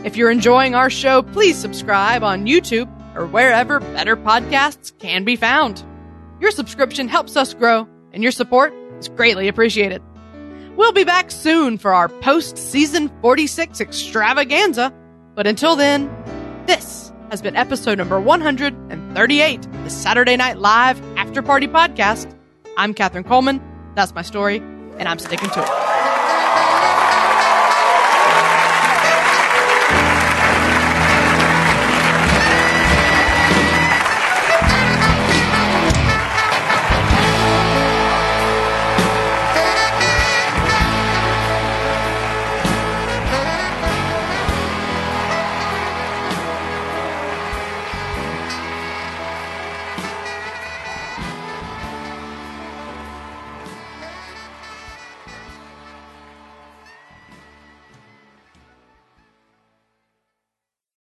If 0.04 0.16
you're 0.16 0.30
enjoying 0.30 0.74
our 0.74 0.90
show, 0.90 1.22
please 1.22 1.56
subscribe 1.56 2.22
on 2.22 2.46
YouTube 2.46 2.88
or 3.16 3.26
wherever 3.26 3.80
better 3.80 4.16
podcasts 4.16 4.96
can 4.98 5.24
be 5.24 5.36
found. 5.36 5.84
Your 6.40 6.50
subscription 6.50 7.08
helps 7.08 7.36
us 7.36 7.54
grow, 7.54 7.86
and 8.12 8.22
your 8.22 8.32
support 8.32 8.72
is 8.98 9.08
greatly 9.08 9.48
appreciated. 9.48 10.02
We'll 10.76 10.92
be 10.92 11.04
back 11.04 11.30
soon 11.30 11.78
for 11.78 11.92
our 11.92 12.08
post 12.08 12.56
season 12.56 13.10
46 13.20 13.80
extravaganza, 13.80 14.92
but 15.34 15.46
until 15.46 15.76
then, 15.76 16.10
this 16.66 17.01
has 17.32 17.40
been 17.40 17.56
episode 17.56 17.96
number 17.96 18.20
138 18.20 19.64
of 19.64 19.84
the 19.84 19.88
Saturday 19.88 20.36
Night 20.36 20.58
Live 20.58 21.00
After 21.16 21.40
Party 21.40 21.66
Podcast. 21.66 22.30
I'm 22.76 22.92
Katherine 22.92 23.24
Coleman. 23.24 23.58
That's 23.94 24.14
my 24.14 24.20
story, 24.20 24.58
and 24.58 25.08
I'm 25.08 25.18
sticking 25.18 25.48
to 25.48 25.62
it. 25.62 26.12